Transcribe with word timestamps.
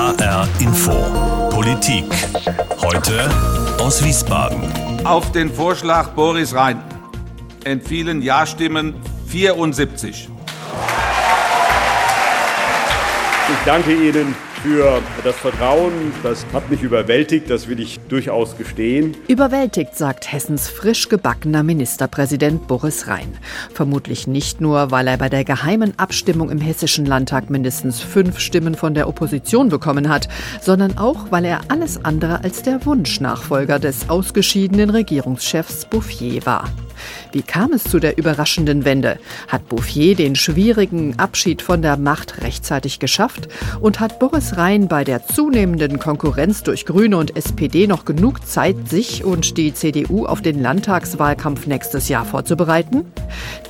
HR 0.00 0.48
Info. 0.60 0.92
Politik. 1.50 2.06
Heute 2.80 3.28
aus 3.78 4.02
Wiesbaden. 4.02 4.62
Auf 5.04 5.30
den 5.32 5.52
Vorschlag 5.52 6.12
Boris 6.12 6.54
Rhein 6.54 6.82
entfielen 7.64 8.22
Ja-Stimmen 8.22 8.94
74. 9.26 10.30
Ich 13.52 13.64
danke 13.66 13.92
Ihnen 13.92 14.34
für 14.62 15.02
das 15.24 15.36
Vertrauen. 15.36 15.92
Das 16.22 16.44
hat 16.52 16.70
mich 16.70 16.82
überwältigt, 16.82 17.48
das 17.50 17.68
will 17.68 17.80
ich 17.80 17.98
durchaus 18.08 18.56
gestehen. 18.56 19.16
Überwältigt, 19.28 19.96
sagt 19.96 20.30
Hessens 20.32 20.68
frisch 20.68 21.08
gebackener 21.08 21.62
Ministerpräsident 21.62 22.66
Boris 22.66 23.06
Rhein. 23.06 23.36
Vermutlich 23.72 24.26
nicht 24.26 24.60
nur, 24.60 24.90
weil 24.90 25.08
er 25.08 25.16
bei 25.16 25.28
der 25.28 25.44
geheimen 25.44 25.98
Abstimmung 25.98 26.50
im 26.50 26.60
Hessischen 26.60 27.06
Landtag 27.06 27.50
mindestens 27.50 28.00
fünf 28.00 28.38
Stimmen 28.38 28.74
von 28.74 28.94
der 28.94 29.08
Opposition 29.08 29.68
bekommen 29.68 30.08
hat, 30.08 30.28
sondern 30.60 30.98
auch, 30.98 31.30
weil 31.30 31.44
er 31.44 31.60
alles 31.68 32.04
andere 32.04 32.44
als 32.44 32.62
der 32.62 32.84
Wunschnachfolger 32.84 33.78
des 33.78 34.10
ausgeschiedenen 34.10 34.90
Regierungschefs 34.90 35.86
Bouffier 35.86 36.44
war. 36.44 36.68
Wie 37.32 37.42
kam 37.42 37.72
es 37.72 37.84
zu 37.84 37.98
der 37.98 38.18
überraschenden 38.18 38.84
Wende? 38.84 39.18
Hat 39.48 39.68
Bouffier 39.68 40.14
den 40.14 40.36
schwierigen 40.36 41.18
Abschied 41.18 41.62
von 41.62 41.82
der 41.82 41.96
Macht 41.96 42.42
rechtzeitig 42.42 42.98
geschafft? 42.98 43.48
Und 43.80 44.00
hat 44.00 44.18
Boris 44.18 44.56
Rhein 44.56 44.88
bei 44.88 45.04
der 45.04 45.26
zunehmenden 45.26 45.98
Konkurrenz 45.98 46.62
durch 46.62 46.86
Grüne 46.86 47.16
und 47.16 47.36
SPD 47.36 47.86
noch 47.86 48.04
genug 48.04 48.46
Zeit, 48.46 48.88
sich 48.88 49.24
und 49.24 49.56
die 49.56 49.74
CDU 49.74 50.26
auf 50.26 50.42
den 50.42 50.60
Landtagswahlkampf 50.60 51.66
nächstes 51.66 52.08
Jahr 52.08 52.24
vorzubereiten? 52.24 53.04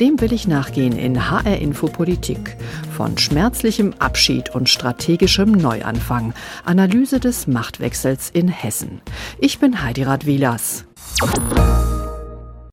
Dem 0.01 0.21
will 0.21 0.33
ich 0.33 0.49
nachgehen 0.49 0.97
in 0.97 1.30
HR 1.30 1.59
Info 1.59 1.87
Politik. 1.87 2.57
Von 2.97 3.19
schmerzlichem 3.19 3.95
Abschied 3.99 4.55
und 4.55 4.69
strategischem 4.69 5.52
Neuanfang. 5.52 6.35
Analyse 6.65 7.21
des 7.21 7.47
Machtwechsels 7.47 8.30
in 8.30 8.49
Hessen. 8.49 9.01
Ich 9.38 9.59
bin 9.59 9.82
Heidi 9.82 10.02
Radwilas. 10.02 10.85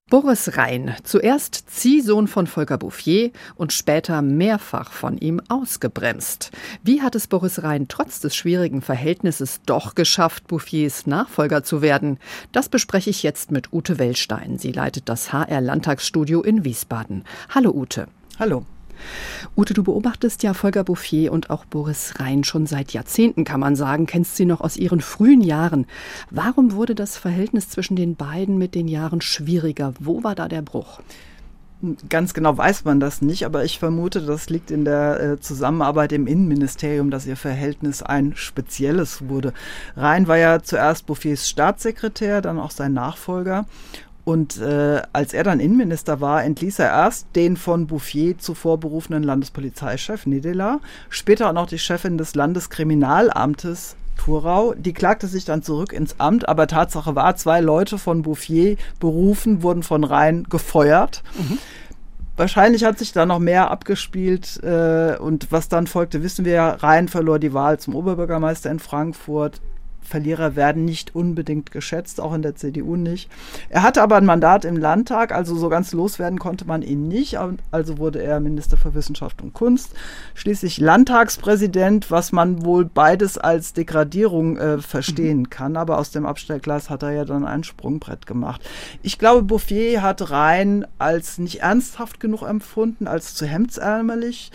Boris 0.10 0.56
Rhein, 0.56 0.96
zuerst 1.04 1.70
Ziehsohn 1.70 2.28
von 2.28 2.48
Volker 2.48 2.78
Bouffier 2.78 3.32
und 3.56 3.74
später 3.74 4.22
mehrfach 4.22 4.94
von 4.94 5.18
ihm 5.18 5.42
ausgebremst. 5.50 6.52
Wie 6.82 7.02
hat 7.02 7.14
es 7.16 7.28
Boris 7.28 7.62
Rhein 7.62 7.90
trotz 7.90 8.22
des 8.22 8.34
schwierigen 8.34 8.82
Verhältnisses 8.82 9.60
doch 9.66 9.96
geschafft, 9.96 10.48
Bouffiers 10.48 11.08
Nachfolger 11.08 11.64
zu 11.66 11.82
werden? 11.82 12.20
Das 12.54 12.70
bespreche 12.70 13.10
ich 13.10 13.22
jetzt 13.22 13.52
mit 13.52 13.74
Ute 13.74 14.00
Wellstein. 14.00 14.58
Sie 14.58 14.72
leitet 14.72 15.10
das 15.10 15.34
HR 15.34 15.60
Landtagsstudio 15.60 16.42
in 16.42 16.64
Wiesbaden. 16.64 17.26
Hallo 17.54 17.72
Ute. 17.72 18.08
Hallo. 18.40 18.66
Ute, 19.56 19.74
du 19.74 19.84
beobachtest 19.84 20.44
ja 20.44 20.54
Volker 20.54 20.84
Bouffier 20.84 21.32
und 21.32 21.50
auch 21.50 21.66
Boris 21.66 22.16
Rhein 22.20 22.44
schon 22.44 22.66
seit 22.66 22.94
Jahrzehnten, 22.94 23.44
kann 23.44 23.60
man 23.60 23.76
sagen, 23.76 24.06
kennst 24.06 24.36
sie 24.36 24.46
noch 24.46 24.62
aus 24.62 24.78
ihren 24.78 25.02
frühen 25.02 25.42
Jahren. 25.42 25.86
Warum 26.30 26.74
wurde 26.74 26.96
das 26.96 27.18
Verhältnis 27.18 27.70
zwischen 27.70 27.96
den 27.96 28.16
beiden 28.16 28.58
mit 28.58 28.76
den 28.76 28.88
Jahren 28.88 29.22
schwieriger? 29.22 29.94
Wo 30.00 30.24
war 30.24 30.36
da 30.36 30.48
der 30.48 30.62
Bruch? 30.62 31.00
Ganz 32.10 32.34
genau 32.34 32.58
weiß 32.58 32.86
man 32.86 33.00
das 33.00 33.22
nicht, 33.22 33.46
aber 33.46 33.64
ich 33.64 33.78
vermute, 33.78 34.22
das 34.22 34.50
liegt 34.50 34.72
in 34.72 34.84
der 34.84 35.20
äh, 35.20 35.40
Zusammenarbeit 35.40 36.12
im 36.12 36.26
Innenministerium, 36.26 37.12
dass 37.12 37.28
ihr 37.28 37.38
Verhältnis 37.38 38.02
ein 38.02 38.36
spezielles 38.36 39.30
wurde. 39.30 39.54
Rhein 39.96 40.28
war 40.28 40.38
ja 40.38 40.64
zuerst 40.64 41.06
Bouffiers 41.06 41.48
Staatssekretär, 41.48 42.42
dann 42.42 42.58
auch 42.58 42.72
sein 42.72 42.94
Nachfolger. 42.94 43.68
Und 44.28 44.58
äh, 44.58 45.02
als 45.14 45.32
er 45.32 45.46
dann 45.46 45.62
Innenminister 45.62 46.20
war, 46.20 46.44
entließ 46.44 46.80
er 46.80 46.88
erst 46.90 47.28
den 47.38 47.56
von 47.56 47.88
Bouffier 47.88 48.38
zuvor 48.38 48.78
berufenen 48.78 49.24
Landespolizeichef 49.24 50.26
Nedela, 50.26 50.82
später 51.08 51.48
auch 51.48 51.54
noch 51.54 51.68
die 51.68 51.80
Chefin 51.80 52.18
des 52.18 52.36
Landeskriminalamtes 52.36 53.96
Thurau. 54.18 54.74
Die 54.74 54.92
klagte 54.92 55.28
sich 55.28 55.46
dann 55.46 55.64
zurück 55.64 55.94
ins 55.94 56.20
Amt, 56.20 56.50
aber 56.50 56.68
Tatsache 56.68 57.16
war, 57.16 57.38
zwei 57.38 57.62
Leute 57.62 57.98
von 57.98 58.24
Bouffier 58.24 58.76
berufen, 59.00 59.64
wurden 59.64 59.82
von 59.82 60.04
Rhein 60.04 60.44
gefeuert. 60.44 61.24
Mhm. 61.38 61.58
Wahrscheinlich 62.36 62.84
hat 62.84 63.00
sich 63.00 63.14
da 63.14 63.26
noch 63.26 63.40
mehr 63.40 63.72
abgespielt 63.72 64.62
äh, 64.62 65.16
und 65.16 65.54
was 65.54 65.70
dann 65.70 65.88
folgte, 65.88 66.22
wissen 66.22 66.44
wir 66.44 66.52
ja. 66.52 66.72
Rhein 66.72 67.08
verlor 67.08 67.40
die 67.40 67.54
Wahl 67.54 67.80
zum 67.80 67.96
Oberbürgermeister 67.96 68.70
in 68.72 68.80
Frankfurt. 68.80 69.62
Verlierer 70.08 70.56
werden 70.56 70.86
nicht 70.86 71.16
unbedingt 71.16 71.72
geschätzt, 71.72 72.22
auch 72.22 72.34
in 72.34 72.42
der 72.42 72.56
CDU 72.56 72.96
nicht. 72.96 73.30
Er 73.70 73.84
hatte 73.84 74.02
aber 74.02 74.16
ein 74.16 74.26
Mandat 74.26 74.64
im 74.64 74.78
Landtag, 74.78 75.34
also 75.34 75.56
so 75.56 75.68
ganz 75.68 75.92
loswerden 75.92 76.40
konnte 76.40 76.66
man 76.66 76.82
ihn 76.82 77.08
nicht. 77.08 77.38
Also 77.72 77.98
wurde 77.98 78.24
er 78.24 78.40
Minister 78.40 78.78
für 78.78 78.96
Wissenschaft 78.96 79.42
und 79.42 79.54
Kunst, 79.54 79.94
schließlich 80.34 80.80
Landtagspräsident, 80.80 82.10
was 82.10 82.32
man 82.32 82.64
wohl 82.64 82.86
beides 82.86 83.38
als 83.38 83.74
Degradierung 83.74 84.58
äh, 84.58 84.78
verstehen 84.80 85.40
mhm. 85.40 85.50
kann. 85.50 85.76
Aber 85.76 85.98
aus 85.98 86.12
dem 86.12 86.26
Abstellglas 86.26 86.90
hat 86.90 87.04
er 87.04 87.12
ja 87.12 87.26
dann 87.26 87.46
ein 87.46 87.66
Sprungbrett 87.66 88.26
gemacht. 88.26 88.62
Ich 89.04 89.20
glaube, 89.20 89.44
Bouffier 89.44 90.02
hat 90.02 90.32
Rhein 90.32 90.88
als 90.98 91.38
nicht 91.38 91.62
ernsthaft 91.62 92.20
genug 92.20 92.44
empfunden, 92.44 93.08
als 93.08 93.36
zu 93.36 93.46
hemdsärmelig 93.46 94.52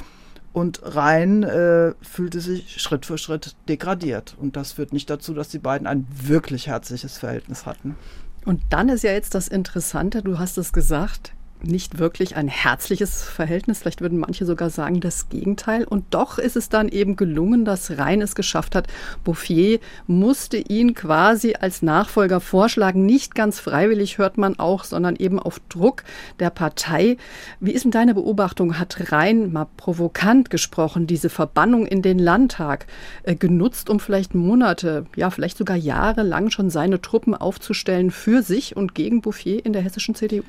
und 0.52 0.80
Rhein 0.82 1.42
äh, 1.42 1.94
fühlte 2.02 2.40
sich 2.40 2.80
Schritt 2.80 3.06
für 3.06 3.18
Schritt 3.18 3.56
degradiert. 3.68 4.36
Und 4.38 4.56
das 4.56 4.72
führt 4.72 4.92
nicht 4.92 5.08
dazu, 5.08 5.34
dass 5.34 5.48
die 5.48 5.58
beiden 5.58 5.86
ein 5.86 6.06
wirklich 6.10 6.66
herzliches 6.66 7.18
Verhältnis 7.18 7.66
hatten. 7.66 7.96
Und 8.44 8.60
dann 8.70 8.88
ist 8.88 9.02
ja 9.02 9.12
jetzt 9.12 9.34
das 9.34 9.48
Interessante, 9.48 10.22
du 10.22 10.38
hast 10.38 10.58
es 10.58 10.72
gesagt, 10.72 11.32
nicht 11.64 11.98
wirklich 11.98 12.36
ein 12.36 12.48
herzliches 12.48 13.22
Verhältnis. 13.22 13.80
Vielleicht 13.80 14.00
würden 14.00 14.18
manche 14.18 14.44
sogar 14.46 14.70
sagen 14.70 15.00
das 15.00 15.28
Gegenteil. 15.28 15.84
Und 15.84 16.04
doch 16.10 16.38
ist 16.38 16.56
es 16.56 16.68
dann 16.68 16.88
eben 16.88 17.16
gelungen, 17.16 17.64
dass 17.64 17.98
Rhein 17.98 18.20
es 18.20 18.34
geschafft 18.34 18.74
hat. 18.74 18.88
Bouffier 19.24 19.78
musste 20.06 20.56
ihn 20.56 20.94
quasi 20.94 21.54
als 21.58 21.82
Nachfolger 21.82 22.40
vorschlagen. 22.40 23.06
Nicht 23.06 23.34
ganz 23.34 23.60
freiwillig 23.60 24.18
hört 24.18 24.38
man 24.38 24.58
auch, 24.58 24.84
sondern 24.84 25.16
eben 25.16 25.38
auf 25.38 25.60
Druck 25.68 26.04
der 26.40 26.50
Partei. 26.50 27.16
Wie 27.60 27.72
ist 27.72 27.84
denn 27.84 27.90
deine 27.90 28.14
Beobachtung? 28.14 28.78
Hat 28.78 29.12
Rhein 29.12 29.52
mal 29.52 29.66
provokant 29.76 30.50
gesprochen, 30.50 31.06
diese 31.06 31.30
Verbannung 31.30 31.86
in 31.86 32.02
den 32.02 32.18
Landtag 32.18 32.86
äh, 33.22 33.34
genutzt, 33.34 33.90
um 33.90 34.00
vielleicht 34.00 34.34
Monate, 34.34 35.06
ja, 35.16 35.30
vielleicht 35.30 35.58
sogar 35.58 35.76
Jahre 35.76 36.22
lang 36.22 36.50
schon 36.50 36.70
seine 36.70 37.00
Truppen 37.00 37.34
aufzustellen 37.34 38.10
für 38.10 38.42
sich 38.42 38.76
und 38.76 38.94
gegen 38.94 39.20
Bouffier 39.20 39.64
in 39.64 39.72
der 39.72 39.82
hessischen 39.82 40.14
CDU? 40.14 40.42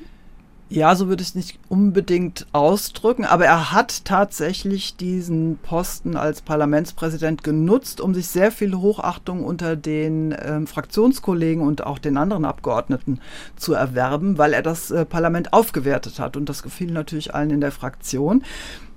Ja, 0.70 0.96
so 0.96 1.08
würde 1.08 1.22
ich 1.22 1.28
es 1.28 1.34
nicht 1.34 1.58
unbedingt 1.68 2.46
ausdrücken, 2.52 3.26
aber 3.26 3.44
er 3.44 3.70
hat 3.72 4.06
tatsächlich 4.06 4.96
diesen 4.96 5.58
Posten 5.58 6.16
als 6.16 6.40
Parlamentspräsident 6.40 7.44
genutzt, 7.44 8.00
um 8.00 8.14
sich 8.14 8.28
sehr 8.28 8.50
viel 8.50 8.74
Hochachtung 8.74 9.44
unter 9.44 9.76
den 9.76 10.34
ähm, 10.42 10.66
Fraktionskollegen 10.66 11.62
und 11.62 11.84
auch 11.84 11.98
den 11.98 12.16
anderen 12.16 12.46
Abgeordneten 12.46 13.20
zu 13.56 13.74
erwerben, 13.74 14.38
weil 14.38 14.54
er 14.54 14.62
das 14.62 14.90
äh, 14.90 15.04
Parlament 15.04 15.52
aufgewertet 15.52 16.18
hat. 16.18 16.36
Und 16.36 16.48
das 16.48 16.62
gefiel 16.62 16.90
natürlich 16.90 17.34
allen 17.34 17.50
in 17.50 17.60
der 17.60 17.72
Fraktion. 17.72 18.42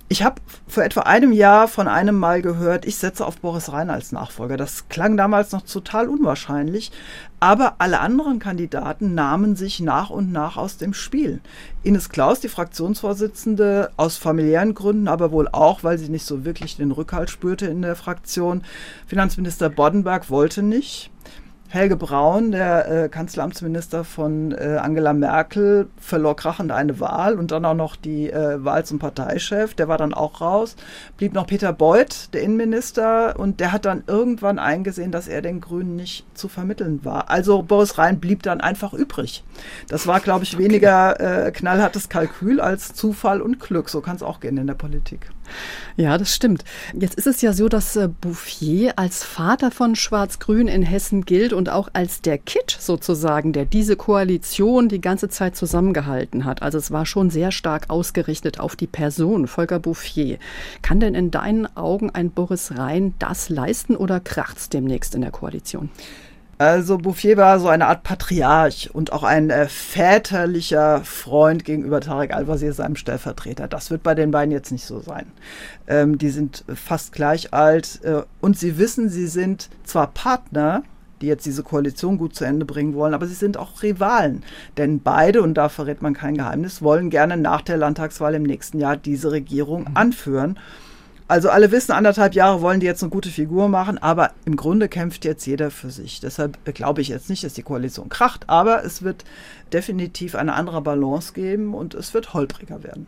Ich 0.09 0.23
habe 0.23 0.41
vor 0.67 0.83
etwa 0.83 1.01
einem 1.01 1.33
Jahr 1.33 1.67
von 1.67 1.89
einem 1.89 2.17
Mal 2.17 2.41
gehört, 2.41 2.85
ich 2.85 2.95
setze 2.95 3.25
auf 3.25 3.39
Boris 3.39 3.73
Rhein 3.73 3.89
als 3.89 4.13
Nachfolger. 4.13 4.55
Das 4.55 4.87
klang 4.87 5.17
damals 5.17 5.51
noch 5.51 5.63
total 5.63 6.07
unwahrscheinlich, 6.07 6.93
aber 7.41 7.75
alle 7.79 7.99
anderen 7.99 8.39
Kandidaten 8.39 9.15
nahmen 9.15 9.57
sich 9.57 9.81
nach 9.81 10.09
und 10.09 10.31
nach 10.31 10.55
aus 10.55 10.77
dem 10.77 10.93
Spiel. 10.93 11.41
Ines 11.83 12.07
Klaus, 12.07 12.39
die 12.39 12.47
Fraktionsvorsitzende, 12.47 13.91
aus 13.97 14.15
familiären 14.15 14.75
Gründen, 14.75 15.09
aber 15.09 15.33
wohl 15.33 15.49
auch, 15.49 15.83
weil 15.83 15.97
sie 15.97 16.07
nicht 16.07 16.25
so 16.25 16.45
wirklich 16.45 16.77
den 16.77 16.93
Rückhalt 16.93 17.29
spürte 17.29 17.65
in 17.65 17.81
der 17.81 17.97
Fraktion. 17.97 18.63
Finanzminister 19.07 19.69
Boddenberg 19.69 20.29
wollte 20.29 20.63
nicht. 20.63 21.11
Helge 21.69 21.97
Braun, 21.97 22.53
der 22.53 22.89
äh, 22.89 23.09
Kanzleramtsminister 23.09 24.05
von 24.05 24.53
äh, 24.53 24.77
Angela 24.81 25.11
Merkel, 25.11 25.89
verlor 25.97 26.37
krachend 26.37 26.71
eine 26.71 27.01
Wahl 27.01 27.37
und 27.37 27.51
dann 27.51 27.65
auch 27.65 27.73
noch 27.73 27.97
die 27.97 28.31
äh, 28.31 28.63
Wahl 28.63 28.85
zum 28.85 28.99
Parteichef. 28.99 29.73
Der 29.73 29.89
war 29.89 29.97
dann 29.97 30.13
auch 30.13 30.39
raus. 30.39 30.77
Blieb 31.17 31.33
noch 31.33 31.45
Peter 31.45 31.73
Beuth, 31.73 32.33
der 32.33 32.43
Innenminister, 32.43 33.37
und 33.37 33.59
der 33.59 33.73
hat 33.73 33.83
dann 33.83 34.03
irgendwann 34.07 34.59
eingesehen, 34.59 35.11
dass 35.11 35.27
er 35.27 35.41
den 35.41 35.59
Grünen 35.59 35.97
nicht 35.97 36.25
zu 36.37 36.47
vermitteln 36.47 37.03
war. 37.03 37.29
Also 37.29 37.63
Boris 37.63 37.97
Rhein 37.97 38.21
blieb 38.21 38.43
dann 38.43 38.61
einfach 38.61 38.93
übrig. 38.93 39.43
Das 39.89 40.07
war, 40.07 40.21
glaube 40.21 40.45
ich, 40.45 40.57
weniger 40.57 41.47
äh, 41.47 41.51
knallhartes 41.51 42.07
Kalkül 42.07 42.61
als 42.61 42.93
Zufall 42.93 43.41
und 43.41 43.59
Glück. 43.59 43.89
So 43.89 43.99
kann 43.99 44.15
es 44.15 44.23
auch 44.23 44.39
gehen 44.39 44.55
in 44.55 44.67
der 44.67 44.73
Politik. 44.75 45.29
Ja, 45.95 46.17
das 46.17 46.33
stimmt. 46.33 46.63
Jetzt 46.93 47.15
ist 47.15 47.27
es 47.27 47.41
ja 47.41 47.53
so, 47.53 47.69
dass 47.69 47.95
äh, 47.95 48.07
Bouffier 48.07 48.99
als 48.99 49.23
Vater 49.23 49.71
von 49.71 49.95
Schwarz-Grün 49.95 50.67
in 50.67 50.83
Hessen 50.83 51.25
gilt 51.25 51.53
und 51.53 51.69
auch 51.69 51.89
als 51.93 52.21
der 52.21 52.37
Kitt 52.37 52.77
sozusagen, 52.79 53.53
der 53.53 53.65
diese 53.65 53.95
Koalition 53.95 54.89
die 54.89 55.01
ganze 55.01 55.29
Zeit 55.29 55.55
zusammengehalten 55.55 56.45
hat. 56.45 56.61
Also 56.61 56.77
es 56.77 56.91
war 56.91 57.05
schon 57.05 57.29
sehr 57.29 57.51
stark 57.51 57.89
ausgerichtet 57.89 58.59
auf 58.59 58.75
die 58.75 58.87
Person 58.87 59.47
Volker 59.47 59.79
Bouffier. 59.79 60.37
Kann 60.81 60.99
denn 60.99 61.15
in 61.15 61.31
deinen 61.31 61.75
Augen 61.75 62.09
ein 62.11 62.29
Boris 62.29 62.77
Rhein 62.77 63.13
das 63.19 63.49
leisten 63.49 63.95
oder 63.95 64.19
kracht's 64.19 64.69
demnächst 64.69 65.15
in 65.15 65.21
der 65.21 65.31
Koalition? 65.31 65.89
Also 66.57 66.97
Bouffier 66.97 67.37
war 67.37 67.59
so 67.59 67.67
eine 67.67 67.85
Art 67.85 68.01
Patriarch 68.01 68.89
und 68.91 69.13
auch 69.13 69.23
ein 69.23 69.51
äh, 69.51 69.67
väterlicher 69.67 71.01
Freund 71.03 71.63
gegenüber 71.65 72.01
Tarek 72.01 72.33
Al-Wazir, 72.33 72.73
seinem 72.73 72.95
Stellvertreter. 72.95 73.67
Das 73.67 73.91
wird 73.91 74.01
bei 74.01 74.15
den 74.15 74.31
beiden 74.31 74.51
jetzt 74.51 74.71
nicht 74.71 74.85
so 74.85 74.99
sein. 74.99 75.27
Ähm, 75.87 76.17
die 76.17 76.31
sind 76.31 76.63
fast 76.73 77.11
gleich 77.11 77.53
alt 77.53 77.99
äh, 78.03 78.23
und 78.41 78.57
sie 78.57 78.79
wissen, 78.79 79.09
sie 79.09 79.27
sind 79.27 79.69
zwar 79.83 80.07
Partner, 80.07 80.81
die 81.21 81.27
jetzt 81.27 81.45
diese 81.45 81.61
Koalition 81.61 82.17
gut 82.17 82.35
zu 82.35 82.43
Ende 82.43 82.65
bringen 82.65 82.95
wollen, 82.95 83.13
aber 83.13 83.27
sie 83.27 83.35
sind 83.35 83.57
auch 83.57 83.83
Rivalen. 83.83 84.43
Denn 84.77 84.99
beide, 84.99 85.43
und 85.43 85.55
da 85.55 85.69
verrät 85.69 86.01
man 86.01 86.15
kein 86.15 86.37
Geheimnis, 86.37 86.81
wollen 86.81 87.11
gerne 87.11 87.37
nach 87.37 87.61
der 87.61 87.77
Landtagswahl 87.77 88.33
im 88.33 88.43
nächsten 88.43 88.79
Jahr 88.79 88.97
diese 88.97 89.31
Regierung 89.31 89.81
mhm. 89.81 89.97
Also 91.29 91.49
alle 91.49 91.71
wissen, 91.71 91.91
anderthalb 91.91 92.35
Jahre 92.35 92.61
wollen 92.61 92.79
die 92.79 92.85
jetzt 92.85 93.03
eine 93.03 93.09
gute 93.09 93.29
Figur 93.29 93.67
machen, 93.67 93.97
aber 93.97 94.31
im 94.45 94.55
Grunde 94.55 94.87
kämpft 94.87 95.25
jetzt 95.25 95.45
jeder 95.45 95.71
für 95.71 95.89
sich. 95.89 96.21
Deshalb 96.21 96.57
glaube 96.73 97.01
ich 97.01 97.09
jetzt 97.09 97.29
nicht, 97.29 97.43
dass 97.43 97.53
die 97.53 97.63
Koalition 97.63 98.07
kracht, 98.07 98.47
aber 98.47 98.85
es 98.85 99.01
wird 99.01 99.25
definitiv 99.73 100.35
eine 100.35 100.53
andere 100.53 100.81
Balance 100.81 101.33
geben 101.33 101.73
und 101.73 101.95
es 101.95 102.13
wird 102.13 102.33
holpriger 102.33 102.81
werden. 102.83 103.07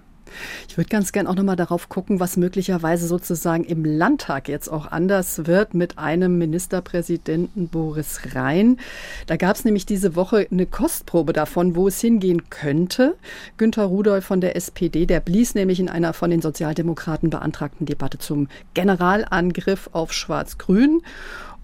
Ich 0.67 0.77
würde 0.77 0.89
ganz 0.89 1.11
gern 1.11 1.27
auch 1.27 1.35
nochmal 1.35 1.55
darauf 1.55 1.89
gucken, 1.89 2.19
was 2.19 2.37
möglicherweise 2.37 3.07
sozusagen 3.07 3.63
im 3.63 3.85
Landtag 3.85 4.47
jetzt 4.47 4.67
auch 4.69 4.87
anders 4.91 5.45
wird 5.45 5.73
mit 5.73 5.97
einem 5.97 6.37
Ministerpräsidenten 6.37 7.67
Boris 7.67 8.21
Rhein. 8.33 8.77
Da 9.27 9.37
gab 9.37 9.55
es 9.55 9.65
nämlich 9.65 9.85
diese 9.85 10.15
Woche 10.15 10.47
eine 10.51 10.65
Kostprobe 10.65 11.33
davon, 11.33 11.75
wo 11.75 11.87
es 11.87 11.99
hingehen 11.99 12.49
könnte. 12.49 13.15
Günter 13.57 13.85
Rudolph 13.85 14.25
von 14.25 14.41
der 14.41 14.55
SPD, 14.55 15.05
der 15.05 15.19
blies 15.19 15.55
nämlich 15.55 15.79
in 15.79 15.89
einer 15.89 16.13
von 16.13 16.29
den 16.29 16.41
Sozialdemokraten 16.41 17.29
beantragten 17.29 17.85
Debatte 17.85 18.17
zum 18.17 18.47
Generalangriff 18.73 19.89
auf 19.93 20.13
Schwarz-Grün. 20.13 21.01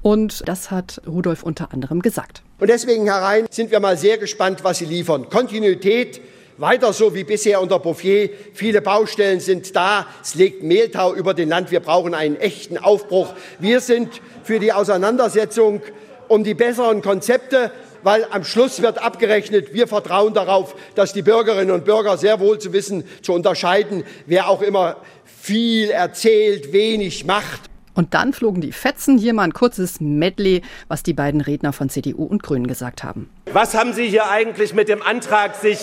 Und 0.01 0.47
das 0.47 0.69
hat 0.69 1.01
Rudolph 1.07 1.41
unter 1.41 1.73
anderem 1.73 2.03
gesagt. 2.03 2.44
Und 2.59 2.69
deswegen, 2.69 3.06
Herr 3.06 3.23
Rhein, 3.23 3.47
sind 3.50 3.71
wir 3.71 3.79
mal 3.79 3.97
sehr 3.97 4.19
gespannt, 4.19 4.63
was 4.63 4.77
Sie 4.77 4.85
liefern. 4.85 5.29
Kontinuität, 5.29 6.21
weiter 6.57 6.94
so 6.94 7.13
wie 7.13 7.24
bisher 7.24 7.62
unter 7.62 7.80
Bouffier. 7.80 8.30
Viele 8.54 8.81
Baustellen 8.81 9.40
sind 9.40 9.75
da. 9.75 10.07
Es 10.22 10.36
legt 10.36 10.63
Mehltau 10.63 11.13
über 11.13 11.34
den 11.34 11.50
Land. 11.50 11.72
Wir 11.72 11.80
brauchen 11.80 12.13
einen 12.13 12.38
echten 12.38 12.78
Aufbruch. 12.78 13.34
Wir 13.60 13.81
sind 13.81 14.22
für 14.44 14.60
die 14.60 14.74
Auseinandersetzung 14.74 15.81
um 16.28 16.44
die 16.44 16.54
besseren 16.54 17.02
Konzepte, 17.02 17.72
weil 18.04 18.25
am 18.31 18.44
Schluss 18.44 18.81
wird 18.81 19.02
abgerechnet. 19.02 19.74
Wir 19.74 19.88
vertrauen 19.88 20.34
darauf, 20.34 20.75
dass 20.96 21.13
die 21.13 21.22
Bürgerinnen 21.22 21.72
und 21.72 21.86
Bürger 21.86 22.18
sehr 22.18 22.40
wohl 22.40 22.60
zu 22.60 22.74
wissen, 22.74 23.04
zu 23.22 23.34
unterscheiden, 23.34 24.04
wer 24.25 24.50
auch 24.50 24.62
immer 24.62 24.98
viel 25.42 25.90
erzählt, 25.90 26.74
wenig 26.74 27.25
macht. 27.25 27.62
Und 27.95 28.13
dann 28.13 28.33
flogen 28.33 28.62
die 28.62 28.74
Fetzen. 28.74 29.18
Hier 29.18 29.33
mal 29.33 29.44
ein 29.44 29.53
kurzes 29.53 30.00
Medley, 30.01 30.62
was 30.88 31.01
die 31.01 31.13
beiden 31.13 31.42
Redner 31.42 31.74
von 31.74 31.89
CDU 31.89 32.25
und 32.25 32.44
Grünen 32.44 32.68
gesagt 32.68 33.03
haben. 33.03 33.30
Was 33.53 33.74
haben 33.74 33.94
Sie 33.94 34.07
hier 34.07 34.30
eigentlich 34.30 34.74
mit 34.74 34.89
dem 34.89 35.01
Antrag 35.01 35.56
sich 35.56 35.80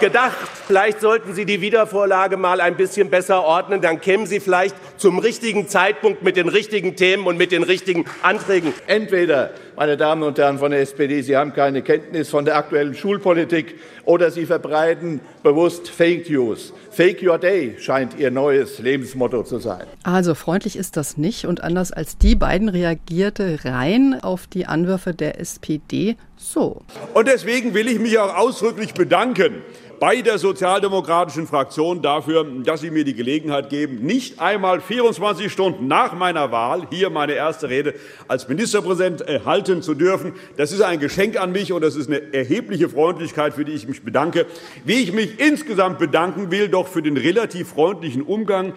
gedacht? 0.00 0.36
Vielleicht 0.66 1.00
sollten 1.00 1.34
Sie 1.34 1.44
die 1.44 1.60
Wiedervorlage 1.60 2.36
mal 2.36 2.60
ein 2.60 2.76
bisschen 2.76 3.10
besser 3.10 3.42
ordnen. 3.42 3.80
Dann 3.80 4.00
kämen 4.00 4.26
Sie 4.26 4.38
vielleicht 4.38 4.76
zum 4.96 5.18
richtigen 5.18 5.66
Zeitpunkt 5.68 6.22
mit 6.22 6.36
den 6.36 6.48
richtigen 6.48 6.94
Themen 6.94 7.26
und 7.26 7.36
mit 7.36 7.50
den 7.52 7.64
richtigen 7.64 8.04
Anträgen. 8.22 8.72
Entweder, 8.86 9.50
meine 9.76 9.96
Damen 9.96 10.22
und 10.22 10.38
Herren 10.38 10.58
von 10.58 10.70
der 10.70 10.80
SPD, 10.80 11.22
Sie 11.22 11.36
haben 11.36 11.52
keine 11.52 11.82
Kenntnis 11.82 12.28
von 12.28 12.44
der 12.44 12.56
aktuellen 12.56 12.94
Schulpolitik 12.94 13.74
oder 14.04 14.30
Sie 14.30 14.46
verbreiten 14.46 15.20
bewusst 15.42 15.88
Fake 15.88 16.30
News. 16.30 16.72
Fake 16.90 17.22
Your 17.22 17.38
Day 17.38 17.76
scheint 17.78 18.18
Ihr 18.18 18.30
neues 18.30 18.78
Lebensmotto 18.78 19.42
zu 19.42 19.58
sein. 19.58 19.86
Also 20.02 20.34
freundlich 20.34 20.76
ist 20.76 20.96
das 20.96 21.16
nicht. 21.16 21.46
Und 21.46 21.55
anders 21.62 21.92
als 21.92 22.18
die 22.18 22.34
beiden 22.34 22.68
reagierte 22.68 23.64
Rhein 23.64 24.18
auf 24.22 24.46
die 24.46 24.66
Anwürfe 24.66 25.14
der 25.14 25.40
SPD 25.40 26.16
so. 26.36 26.82
Und 27.14 27.28
deswegen 27.28 27.74
will 27.74 27.88
ich 27.88 27.98
mich 27.98 28.18
auch 28.18 28.34
ausdrücklich 28.36 28.94
bedanken 28.94 29.62
bei 29.98 30.20
der 30.20 30.38
sozialdemokratischen 30.38 31.46
Fraktion 31.46 32.02
dafür, 32.02 32.44
dass 32.64 32.80
Sie 32.80 32.90
mir 32.90 33.04
die 33.04 33.14
Gelegenheit 33.14 33.70
geben, 33.70 34.04
nicht 34.04 34.40
einmal 34.40 34.80
24 34.80 35.50
Stunden 35.50 35.86
nach 35.86 36.12
meiner 36.12 36.52
Wahl 36.52 36.86
hier 36.90 37.10
meine 37.10 37.32
erste 37.32 37.68
Rede 37.68 37.94
als 38.28 38.48
Ministerpräsident 38.48 39.24
halten 39.44 39.82
zu 39.82 39.94
dürfen. 39.94 40.34
Das 40.56 40.72
ist 40.72 40.82
ein 40.82 41.00
Geschenk 41.00 41.40
an 41.40 41.52
mich 41.52 41.72
und 41.72 41.82
das 41.82 41.96
ist 41.96 42.08
eine 42.08 42.34
erhebliche 42.34 42.88
Freundlichkeit, 42.88 43.54
für 43.54 43.64
die 43.64 43.72
ich 43.72 43.88
mich 43.88 44.02
bedanke. 44.02 44.46
Wie 44.84 45.00
ich 45.00 45.12
mich 45.12 45.40
insgesamt 45.40 45.98
bedanken 45.98 46.50
will, 46.50 46.68
doch 46.68 46.88
für 46.88 47.02
den 47.02 47.16
relativ 47.16 47.68
freundlichen 47.68 48.22
Umgang, 48.22 48.74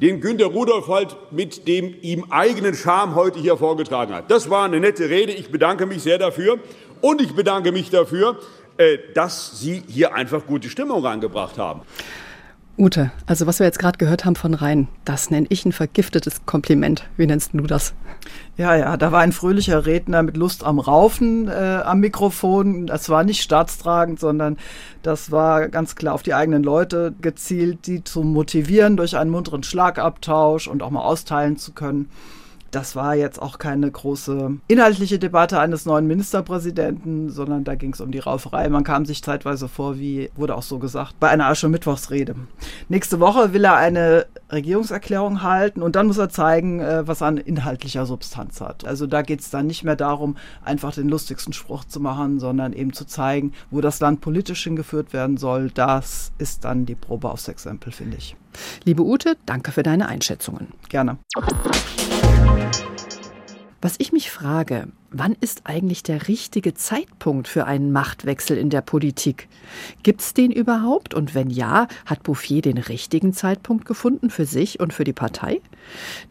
den 0.00 0.20
Günter 0.20 0.46
Rudolph 0.46 0.88
halt 0.88 1.16
mit 1.30 1.68
dem 1.68 1.94
ihm 2.00 2.24
eigenen 2.30 2.74
Charme 2.74 3.14
heute 3.14 3.38
hier 3.38 3.56
vorgetragen 3.56 4.14
hat. 4.14 4.30
Das 4.30 4.48
war 4.48 4.64
eine 4.64 4.80
nette 4.80 5.08
Rede. 5.10 5.32
Ich 5.32 5.50
bedanke 5.50 5.86
mich 5.86 6.02
sehr 6.02 6.18
dafür. 6.18 6.58
Und 7.00 7.20
ich 7.22 7.34
bedanke 7.34 7.72
mich 7.72 7.90
dafür, 7.90 8.38
äh, 8.76 8.98
dass 9.14 9.60
Sie 9.60 9.82
hier 9.88 10.14
einfach 10.14 10.46
gute 10.46 10.68
Stimmung 10.68 11.04
reingebracht 11.04 11.58
haben. 11.58 11.82
Ute, 12.78 13.10
also 13.26 13.46
was 13.46 13.58
wir 13.58 13.66
jetzt 13.66 13.78
gerade 13.78 13.98
gehört 13.98 14.24
haben 14.24 14.36
von 14.36 14.54
Rhein, 14.54 14.88
das 15.04 15.30
nenne 15.30 15.46
ich 15.50 15.66
ein 15.66 15.72
vergiftetes 15.72 16.46
Kompliment. 16.46 17.06
Wie 17.16 17.26
nennst 17.26 17.50
du 17.52 17.66
das? 17.66 17.92
Ja, 18.56 18.74
ja, 18.74 18.96
da 18.96 19.12
war 19.12 19.20
ein 19.20 19.32
fröhlicher 19.32 19.84
Redner 19.84 20.22
mit 20.22 20.36
Lust 20.36 20.64
am 20.64 20.78
Raufen 20.78 21.48
äh, 21.48 21.80
am 21.84 22.00
Mikrofon. 22.00 22.86
Das 22.86 23.08
war 23.08 23.22
nicht 23.22 23.42
staatstragend, 23.42 24.18
sondern 24.18 24.56
das 25.02 25.30
war 25.30 25.68
ganz 25.68 25.94
klar 25.94 26.14
auf 26.14 26.22
die 26.22 26.34
eigenen 26.34 26.62
Leute 26.62 27.14
gezielt, 27.20 27.86
die 27.86 28.02
zu 28.02 28.22
motivieren 28.22 28.96
durch 28.96 29.16
einen 29.16 29.30
munteren 29.30 29.62
Schlagabtausch 29.62 30.66
und 30.66 30.82
auch 30.82 30.90
mal 30.90 31.02
austeilen 31.02 31.58
zu 31.58 31.72
können. 31.72 32.08
Das 32.70 32.94
war 32.94 33.14
jetzt 33.14 33.40
auch 33.42 33.58
keine 33.58 33.90
große 33.90 34.58
inhaltliche 34.68 35.18
Debatte 35.18 35.58
eines 35.58 35.86
neuen 35.86 36.06
Ministerpräsidenten, 36.06 37.30
sondern 37.30 37.64
da 37.64 37.74
ging 37.74 37.92
es 37.92 38.00
um 38.00 38.12
die 38.12 38.20
Rauferei. 38.20 38.68
Man 38.68 38.84
kam 38.84 39.04
sich 39.04 39.22
zeitweise 39.22 39.68
vor, 39.68 39.98
wie 39.98 40.30
wurde 40.36 40.54
auch 40.54 40.62
so 40.62 40.78
gesagt, 40.78 41.18
bei 41.18 41.28
einer 41.28 41.46
Aschermittwochsrede. 41.46 42.36
Nächste 42.88 43.18
Woche 43.18 43.52
will 43.52 43.64
er 43.64 43.76
eine 43.76 44.26
Regierungserklärung 44.52 45.42
halten 45.42 45.82
und 45.82 45.96
dann 45.96 46.06
muss 46.06 46.18
er 46.18 46.28
zeigen, 46.28 46.80
äh, 46.80 47.06
was 47.06 47.20
er 47.20 47.28
an 47.28 47.36
inhaltlicher 47.38 48.06
Substanz 48.06 48.60
hat. 48.60 48.84
Also 48.84 49.06
da 49.06 49.22
geht 49.22 49.40
es 49.40 49.50
dann 49.50 49.66
nicht 49.66 49.84
mehr 49.84 49.96
darum, 49.96 50.36
einfach 50.64 50.94
den 50.94 51.08
lustigsten 51.08 51.52
Spruch 51.52 51.84
zu 51.84 52.00
machen, 52.00 52.38
sondern 52.38 52.72
eben 52.72 52.92
zu 52.92 53.04
zeigen, 53.04 53.52
wo 53.70 53.80
das 53.80 54.00
Land 54.00 54.20
politisch 54.20 54.62
hingeführt 54.64 55.12
werden 55.12 55.36
soll. 55.36 55.70
Das 55.70 56.32
ist 56.38 56.64
dann 56.64 56.86
die 56.86 56.94
Probe 56.94 57.30
aufs 57.30 57.48
Exempel, 57.48 57.92
finde 57.92 58.16
ich. 58.16 58.36
Liebe 58.84 59.02
Ute, 59.02 59.36
danke 59.46 59.72
für 59.72 59.82
deine 59.82 60.08
Einschätzungen. 60.08 60.68
Gerne. 60.88 61.18
Was 63.82 63.94
ich 63.96 64.12
mich 64.12 64.30
frage, 64.30 64.88
wann 65.10 65.34
ist 65.40 65.62
eigentlich 65.64 66.02
der 66.02 66.28
richtige 66.28 66.74
Zeitpunkt 66.74 67.48
für 67.48 67.64
einen 67.64 67.92
Machtwechsel 67.92 68.58
in 68.58 68.68
der 68.68 68.82
Politik? 68.82 69.48
Gibt 70.02 70.20
es 70.20 70.34
den 70.34 70.52
überhaupt? 70.52 71.14
Und 71.14 71.34
wenn 71.34 71.48
ja, 71.48 71.88
hat 72.04 72.22
Bouffier 72.22 72.60
den 72.60 72.76
richtigen 72.76 73.32
Zeitpunkt 73.32 73.86
gefunden 73.86 74.28
für 74.28 74.44
sich 74.44 74.80
und 74.80 74.92
für 74.92 75.04
die 75.04 75.14
Partei? 75.14 75.62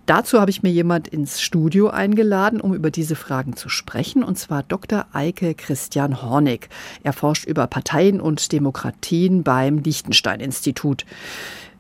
Dazu 0.05 0.39
habe 0.39 0.51
ich 0.51 0.61
mir 0.61 0.69
jemand 0.69 1.07
ins 1.07 1.41
Studio 1.41 1.89
eingeladen, 1.89 2.61
um 2.61 2.75
über 2.75 2.91
diese 2.91 3.15
Fragen 3.15 3.55
zu 3.55 3.67
sprechen, 3.67 4.23
und 4.23 4.37
zwar 4.37 4.61
Dr. 4.61 5.07
Eike 5.11 5.55
Christian 5.55 6.21
Hornig. 6.21 6.69
Er 7.01 7.13
forscht 7.13 7.45
über 7.45 7.65
Parteien 7.65 8.21
und 8.21 8.51
Demokratien 8.51 9.41
beim 9.41 9.79
Liechtenstein-Institut. 9.79 11.03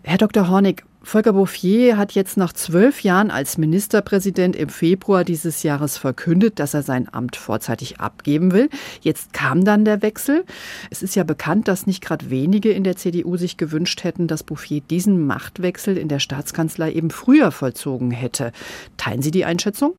Herr 0.01 0.17
Dr. 0.17 0.49
Hornig, 0.49 0.83
Volker 1.09 1.33
Bouffier 1.33 1.97
hat 1.97 2.11
jetzt 2.11 2.37
nach 2.37 2.53
zwölf 2.53 3.01
Jahren 3.01 3.31
als 3.31 3.57
Ministerpräsident 3.57 4.55
im 4.55 4.69
Februar 4.69 5.23
dieses 5.23 5.63
Jahres 5.63 5.97
verkündet, 5.97 6.59
dass 6.59 6.75
er 6.75 6.83
sein 6.83 7.11
Amt 7.11 7.35
vorzeitig 7.35 7.99
abgeben 7.99 8.51
will. 8.51 8.69
Jetzt 9.01 9.33
kam 9.33 9.65
dann 9.65 9.85
der 9.85 10.03
Wechsel. 10.03 10.45
Es 10.91 11.01
ist 11.01 11.15
ja 11.15 11.23
bekannt, 11.23 11.67
dass 11.67 11.87
nicht 11.87 12.03
gerade 12.03 12.29
wenige 12.29 12.69
in 12.69 12.83
der 12.83 12.95
CDU 12.95 13.37
sich 13.37 13.57
gewünscht 13.57 14.03
hätten, 14.03 14.27
dass 14.27 14.43
Bouffier 14.43 14.81
diesen 14.81 15.25
Machtwechsel 15.25 15.97
in 15.97 16.09
der 16.09 16.19
Staatskanzlei 16.19 16.91
eben 16.91 17.09
früher 17.09 17.49
vollzogen 17.49 18.11
hätte. 18.11 18.51
Teilen 18.97 19.23
Sie 19.23 19.31
die 19.31 19.45
Einschätzung? 19.45 19.95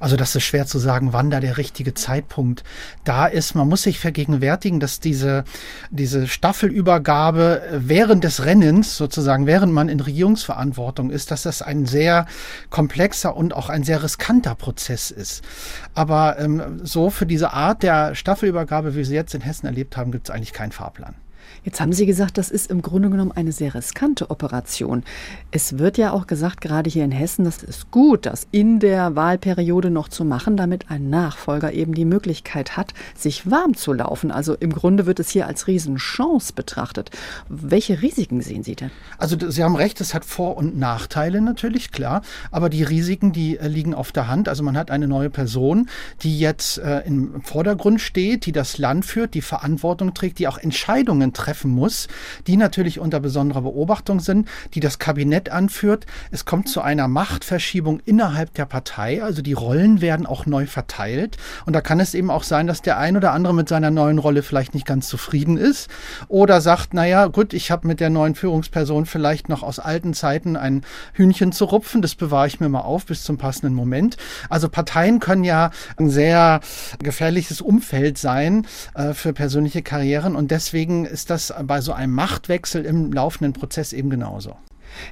Also 0.00 0.16
das 0.16 0.34
ist 0.34 0.44
schwer 0.44 0.66
zu 0.66 0.78
sagen, 0.78 1.12
wann 1.12 1.30
da 1.30 1.40
der 1.40 1.56
richtige 1.56 1.94
Zeitpunkt 1.94 2.64
da 3.04 3.26
ist. 3.26 3.54
Man 3.54 3.68
muss 3.68 3.82
sich 3.82 3.98
vergegenwärtigen, 3.98 4.80
dass 4.80 5.00
diese, 5.00 5.44
diese 5.90 6.26
Staffelübergabe 6.26 7.62
während 7.72 8.24
des 8.24 8.44
Rennens, 8.44 8.96
sozusagen 8.96 9.46
während 9.46 9.72
man 9.72 9.88
in 9.88 10.00
Regierungsverantwortung 10.00 11.10
ist, 11.10 11.30
dass 11.30 11.42
das 11.42 11.62
ein 11.62 11.86
sehr 11.86 12.26
komplexer 12.70 13.36
und 13.36 13.54
auch 13.54 13.68
ein 13.68 13.84
sehr 13.84 14.02
riskanter 14.02 14.54
Prozess 14.54 15.10
ist. 15.10 15.42
Aber 15.94 16.38
ähm, 16.38 16.80
so 16.82 17.10
für 17.10 17.26
diese 17.26 17.52
Art 17.52 17.82
der 17.82 18.14
Staffelübergabe, 18.14 18.94
wie 18.94 18.98
wir 18.98 19.04
sie 19.04 19.14
jetzt 19.14 19.34
in 19.34 19.40
Hessen 19.40 19.66
erlebt 19.66 19.96
haben, 19.96 20.12
gibt 20.12 20.28
es 20.28 20.34
eigentlich 20.34 20.52
keinen 20.52 20.72
Fahrplan. 20.72 21.14
Jetzt 21.64 21.80
haben 21.80 21.94
Sie 21.94 22.04
gesagt, 22.04 22.36
das 22.36 22.50
ist 22.50 22.70
im 22.70 22.82
Grunde 22.82 23.08
genommen 23.08 23.32
eine 23.32 23.50
sehr 23.50 23.74
riskante 23.74 24.30
Operation. 24.30 25.02
Es 25.50 25.78
wird 25.78 25.96
ja 25.96 26.12
auch 26.12 26.26
gesagt, 26.26 26.60
gerade 26.60 26.90
hier 26.90 27.04
in 27.04 27.10
Hessen, 27.10 27.46
das 27.46 27.62
ist 27.62 27.90
gut, 27.90 28.26
das 28.26 28.46
in 28.50 28.80
der 28.80 29.16
Wahlperiode 29.16 29.90
noch 29.90 30.08
zu 30.10 30.26
machen, 30.26 30.58
damit 30.58 30.90
ein 30.90 31.08
Nachfolger 31.08 31.72
eben 31.72 31.94
die 31.94 32.04
Möglichkeit 32.04 32.76
hat, 32.76 32.92
sich 33.16 33.50
warm 33.50 33.74
zu 33.74 33.94
laufen. 33.94 34.30
Also 34.30 34.54
im 34.54 34.72
Grunde 34.74 35.06
wird 35.06 35.20
es 35.20 35.30
hier 35.30 35.46
als 35.46 35.66
Riesenchance 35.66 36.52
betrachtet. 36.52 37.10
Welche 37.48 38.02
Risiken 38.02 38.42
sehen 38.42 38.62
Sie 38.62 38.76
denn? 38.76 38.90
Also 39.16 39.36
Sie 39.48 39.64
haben 39.64 39.76
recht, 39.76 40.02
es 40.02 40.12
hat 40.12 40.26
Vor- 40.26 40.58
und 40.58 40.78
Nachteile 40.78 41.40
natürlich, 41.40 41.92
klar. 41.92 42.20
Aber 42.50 42.68
die 42.68 42.82
Risiken, 42.82 43.32
die 43.32 43.56
äh, 43.56 43.68
liegen 43.68 43.94
auf 43.94 44.12
der 44.12 44.28
Hand. 44.28 44.50
Also 44.50 44.62
man 44.62 44.76
hat 44.76 44.90
eine 44.90 45.08
neue 45.08 45.30
Person, 45.30 45.88
die 46.22 46.38
jetzt 46.38 46.76
äh, 46.76 47.00
im 47.06 47.40
Vordergrund 47.40 48.02
steht, 48.02 48.44
die 48.44 48.52
das 48.52 48.76
Land 48.76 49.06
führt, 49.06 49.32
die 49.32 49.40
Verantwortung 49.40 50.12
trägt, 50.12 50.38
die 50.38 50.46
auch 50.46 50.58
Entscheidungen 50.58 51.32
treffen 51.32 51.53
treffen 51.54 51.70
muss, 51.70 52.08
die 52.48 52.56
natürlich 52.56 52.98
unter 52.98 53.20
besonderer 53.20 53.62
Beobachtung 53.62 54.18
sind, 54.18 54.48
die 54.74 54.80
das 54.80 54.98
Kabinett 54.98 55.50
anführt. 55.50 56.04
Es 56.32 56.44
kommt 56.44 56.68
zu 56.68 56.80
einer 56.80 57.06
Machtverschiebung 57.06 58.00
innerhalb 58.04 58.52
der 58.54 58.66
Partei, 58.66 59.22
also 59.22 59.40
die 59.40 59.52
Rollen 59.52 60.00
werden 60.00 60.26
auch 60.26 60.46
neu 60.46 60.66
verteilt. 60.66 61.36
Und 61.64 61.74
da 61.74 61.80
kann 61.80 62.00
es 62.00 62.14
eben 62.14 62.30
auch 62.30 62.42
sein, 62.42 62.66
dass 62.66 62.82
der 62.82 62.98
ein 62.98 63.16
oder 63.16 63.32
andere 63.32 63.54
mit 63.54 63.68
seiner 63.68 63.92
neuen 63.92 64.18
Rolle 64.18 64.42
vielleicht 64.42 64.74
nicht 64.74 64.86
ganz 64.86 65.08
zufrieden 65.08 65.56
ist 65.56 65.88
oder 66.26 66.60
sagt, 66.60 66.92
naja, 66.92 67.26
gut, 67.26 67.54
ich 67.54 67.70
habe 67.70 67.86
mit 67.86 68.00
der 68.00 68.10
neuen 68.10 68.34
Führungsperson 68.34 69.06
vielleicht 69.06 69.48
noch 69.48 69.62
aus 69.62 69.78
alten 69.78 70.12
Zeiten 70.12 70.56
ein 70.56 70.82
Hühnchen 71.12 71.52
zu 71.52 71.66
rupfen, 71.66 72.02
das 72.02 72.16
bewahre 72.16 72.48
ich 72.48 72.58
mir 72.58 72.68
mal 72.68 72.80
auf 72.80 73.06
bis 73.06 73.22
zum 73.22 73.38
passenden 73.38 73.74
Moment. 73.74 74.16
Also 74.50 74.68
Parteien 74.68 75.20
können 75.20 75.44
ja 75.44 75.70
ein 75.98 76.10
sehr 76.10 76.60
gefährliches 76.98 77.60
Umfeld 77.60 78.18
sein 78.18 78.66
äh, 78.94 79.12
für 79.14 79.32
persönliche 79.32 79.82
Karrieren 79.82 80.34
und 80.34 80.50
deswegen 80.50 81.04
ist 81.04 81.30
das 81.30 81.43
bei 81.64 81.80
so 81.80 81.92
einem 81.92 82.14
Machtwechsel 82.14 82.84
im 82.84 83.12
laufenden 83.12 83.52
Prozess 83.52 83.92
eben 83.92 84.10
genauso. 84.10 84.56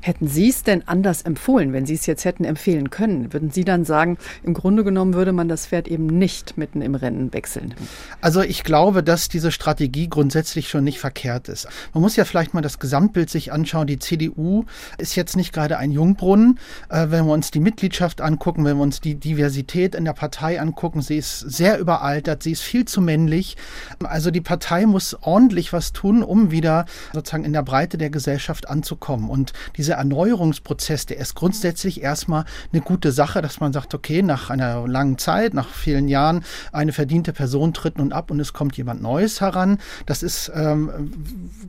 Hätten 0.02 0.28
Sie 0.28 0.48
es 0.48 0.62
denn 0.62 0.86
anders 0.86 1.22
empfohlen, 1.22 1.72
wenn 1.72 1.86
Sie 1.86 1.94
es 1.94 2.06
jetzt 2.06 2.24
hätten 2.24 2.44
empfehlen 2.44 2.90
können? 2.90 3.32
Würden 3.32 3.50
Sie 3.50 3.64
dann 3.64 3.84
sagen, 3.84 4.18
im 4.42 4.54
Grunde 4.54 4.84
genommen 4.84 5.14
würde 5.14 5.32
man 5.32 5.48
das 5.48 5.66
Pferd 5.66 5.88
eben 5.88 6.06
nicht 6.06 6.56
mitten 6.56 6.82
im 6.82 6.94
Rennen 6.94 7.32
wechseln? 7.32 7.74
Also 8.20 8.42
ich 8.42 8.64
glaube, 8.64 9.02
dass 9.02 9.28
diese 9.28 9.52
Strategie 9.52 10.08
grundsätzlich 10.08 10.68
schon 10.68 10.84
nicht 10.84 10.98
verkehrt 10.98 11.48
ist. 11.48 11.68
Man 11.94 12.02
muss 12.02 12.16
ja 12.16 12.24
vielleicht 12.24 12.54
mal 12.54 12.60
das 12.60 12.78
Gesamtbild 12.78 13.30
sich 13.30 13.52
anschauen. 13.52 13.86
Die 13.86 13.98
CDU 13.98 14.64
ist 14.98 15.14
jetzt 15.14 15.36
nicht 15.36 15.52
gerade 15.52 15.78
ein 15.78 15.90
Jungbrunnen. 15.90 16.58
Äh, 16.88 17.06
wenn 17.10 17.26
wir 17.26 17.32
uns 17.32 17.50
die 17.50 17.60
Mitgliedschaft 17.60 18.20
angucken, 18.20 18.64
wenn 18.64 18.76
wir 18.76 18.82
uns 18.82 19.00
die 19.00 19.14
Diversität 19.14 19.94
in 19.94 20.04
der 20.04 20.12
Partei 20.12 20.60
angucken, 20.60 21.02
sie 21.02 21.16
ist 21.16 21.40
sehr 21.40 21.78
überaltert, 21.78 22.42
sie 22.42 22.52
ist 22.52 22.62
viel 22.62 22.84
zu 22.84 23.00
männlich. 23.00 23.56
Also 24.02 24.30
die 24.30 24.40
Partei 24.40 24.86
muss 24.86 25.16
ordentlich 25.20 25.72
was 25.72 25.92
tun, 25.92 26.22
um 26.22 26.50
wieder 26.50 26.86
sozusagen 27.12 27.44
in 27.44 27.52
der 27.52 27.62
Breite 27.62 27.98
der 27.98 28.10
Gesellschaft 28.10 28.68
anzukommen. 28.68 29.30
Und 29.30 29.52
dieser 29.76 29.94
Erneuerungsprozess, 29.94 31.06
der 31.06 31.18
ist 31.18 31.34
grundsätzlich 31.34 32.02
erstmal 32.02 32.44
eine 32.72 32.82
gute 32.82 33.12
Sache, 33.12 33.42
dass 33.42 33.60
man 33.60 33.72
sagt, 33.72 33.94
okay, 33.94 34.22
nach 34.22 34.50
einer 34.50 34.86
langen 34.86 35.18
Zeit, 35.18 35.54
nach 35.54 35.68
vielen 35.68 36.08
Jahren, 36.08 36.44
eine 36.72 36.92
verdiente 36.92 37.32
Person 37.32 37.74
tritt 37.74 37.98
nun 37.98 38.12
ab 38.12 38.30
und 38.30 38.40
es 38.40 38.52
kommt 38.52 38.76
jemand 38.76 39.02
Neues 39.02 39.40
heran. 39.40 39.78
Das 40.06 40.22
ist 40.22 40.50
ähm, 40.54 41.12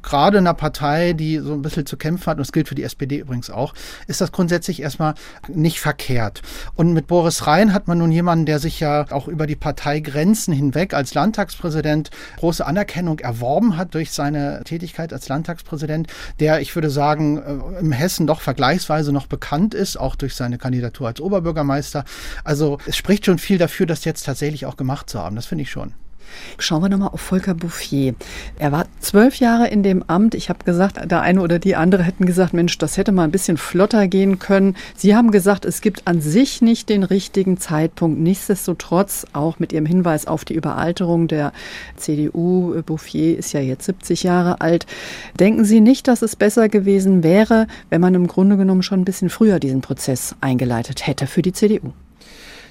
gerade 0.02 0.38
in 0.38 0.48
einer 0.48 0.54
Partei, 0.54 1.14
die 1.14 1.40
so 1.40 1.54
ein 1.54 1.62
bisschen 1.62 1.86
zu 1.86 1.98
kämpfen 1.98 2.28
hat, 2.28 2.38
und 2.38 2.42
das 2.42 2.52
gilt 2.52 2.68
für 2.68 2.76
die 2.76 2.84
SPD 2.84 3.18
übrigens 3.18 3.50
auch, 3.50 3.74
ist 4.08 4.22
das 4.22 4.32
grundsätzlich 4.32 4.82
erstmal 4.82 5.16
nicht 5.48 5.80
verkehrt. 5.80 6.42
Und 6.76 6.94
mit 6.94 7.08
Boris 7.08 7.48
Rhein 7.48 7.74
hat 7.74 7.88
man 7.88 7.98
nun 7.98 8.12
jemanden, 8.12 8.46
der 8.46 8.60
sich 8.60 8.80
ja 8.80 9.06
auch 9.12 9.28
über 9.28 9.48
die 9.48 9.56
Parteigrenzen 9.56 10.54
hinweg 10.54 10.94
als 10.94 11.14
Landtagspräsident 11.14 12.10
große 12.38 12.66
Anerkennung 12.66 13.20
erworben 13.20 13.78
hat 13.78 13.94
durch 13.94 14.12
seine 14.12 14.62
Tätigkeit 14.64 15.14
als 15.14 15.28
Landtagspräsident, 15.30 16.08
der, 16.40 16.62
ich 16.62 16.76
würde 16.76 16.90
sagen, 16.90 17.38
äh, 17.38 17.80
im 17.80 17.92
Hessen 17.94 18.28
doch 18.28 18.42
vergleichsweise 18.42 19.12
noch 19.12 19.28
bekannt 19.28 19.74
ist, 19.74 19.98
auch 19.98 20.16
durch 20.16 20.36
seine 20.36 20.58
Kandidatur 20.58 21.08
als 21.08 21.22
Oberbürgermeister. 21.22 22.04
Also 22.44 22.78
es 22.86 22.98
spricht 22.98 23.26
schon 23.26 23.40
viel 23.40 23.58
dafür, 23.58 23.86
das 23.86 24.06
jetzt 24.06 24.24
tatsächlich 24.24 24.66
auch 24.66 24.78
gemacht 24.78 25.10
zu 25.10 25.20
haben. 25.20 25.36
Das 25.36 25.46
finde 25.46 25.64
ich 25.64 25.72
schon. 25.72 25.94
Schauen 26.58 26.82
wir 26.82 26.90
nochmal 26.90 27.10
auf 27.10 27.22
Volker 27.22 27.54
Bouffier. 27.54 28.16
Er 28.58 28.72
war 28.72 28.86
zwölf 29.00 29.38
Jahre 29.38 29.68
in 29.68 29.84
dem 29.84 30.04
Amt. 30.08 30.36
Ich 30.36 30.50
habe 30.50 30.64
gesagt, 30.64 31.00
der 31.10 31.22
eine 31.22 31.42
oder 31.42 31.60
die 31.60 31.76
andere 31.76 32.04
hätten 32.04 32.26
gesagt, 32.26 32.54
Mensch, 32.54 32.78
das 32.78 32.98
hätte 32.98 33.12
mal 33.12 33.24
ein 33.24 33.32
bisschen 33.32 33.58
flotter 33.58 34.08
gehen 34.08 34.40
können. 34.40 34.76
Sie 34.96 35.16
haben 35.16 35.32
gesagt, 35.32 35.66
es 35.66 35.82
gibt 35.82 36.08
an 36.08 36.22
sich 36.22 36.62
nicht 36.62 36.90
den 36.90 37.04
richtigen 37.04 37.58
Zeitpunkt. 37.58 38.20
Nichtsdestotrotz, 38.20 39.26
auch 39.34 39.60
mit 39.60 39.74
Ihrem 39.74 39.86
Hinweis 39.86 40.28
auf 40.28 40.46
die 40.46 40.54
Überalterung 40.54 41.28
der 41.28 41.54
CDU, 41.98 42.82
Bouffier 42.84 43.38
ist 43.38 43.54
ja 43.54 43.60
jetzt 43.60 43.86
70 43.86 44.24
Jahre 44.24 44.62
alt. 44.62 44.86
Denken 45.40 45.66
Sie 45.66 45.82
nicht, 45.82 46.08
dass 46.08 46.22
es 46.22 46.36
besser 46.36 46.70
gewesen 46.70 47.24
wäre, 47.24 47.68
wenn 47.90 48.02
man 48.02 48.16
im 48.16 48.28
Grunde 48.28 48.58
genommen 48.58 48.84
schon 48.84 49.02
ein 49.02 49.06
bisschen 49.06 49.30
früher 49.30 49.60
diesen 49.60 49.82
Prozess 49.82 50.36
eingeleitet 50.42 51.08
hätte 51.08 51.28
für 51.28 51.42
die 51.42 51.54
CDU? 51.54 51.94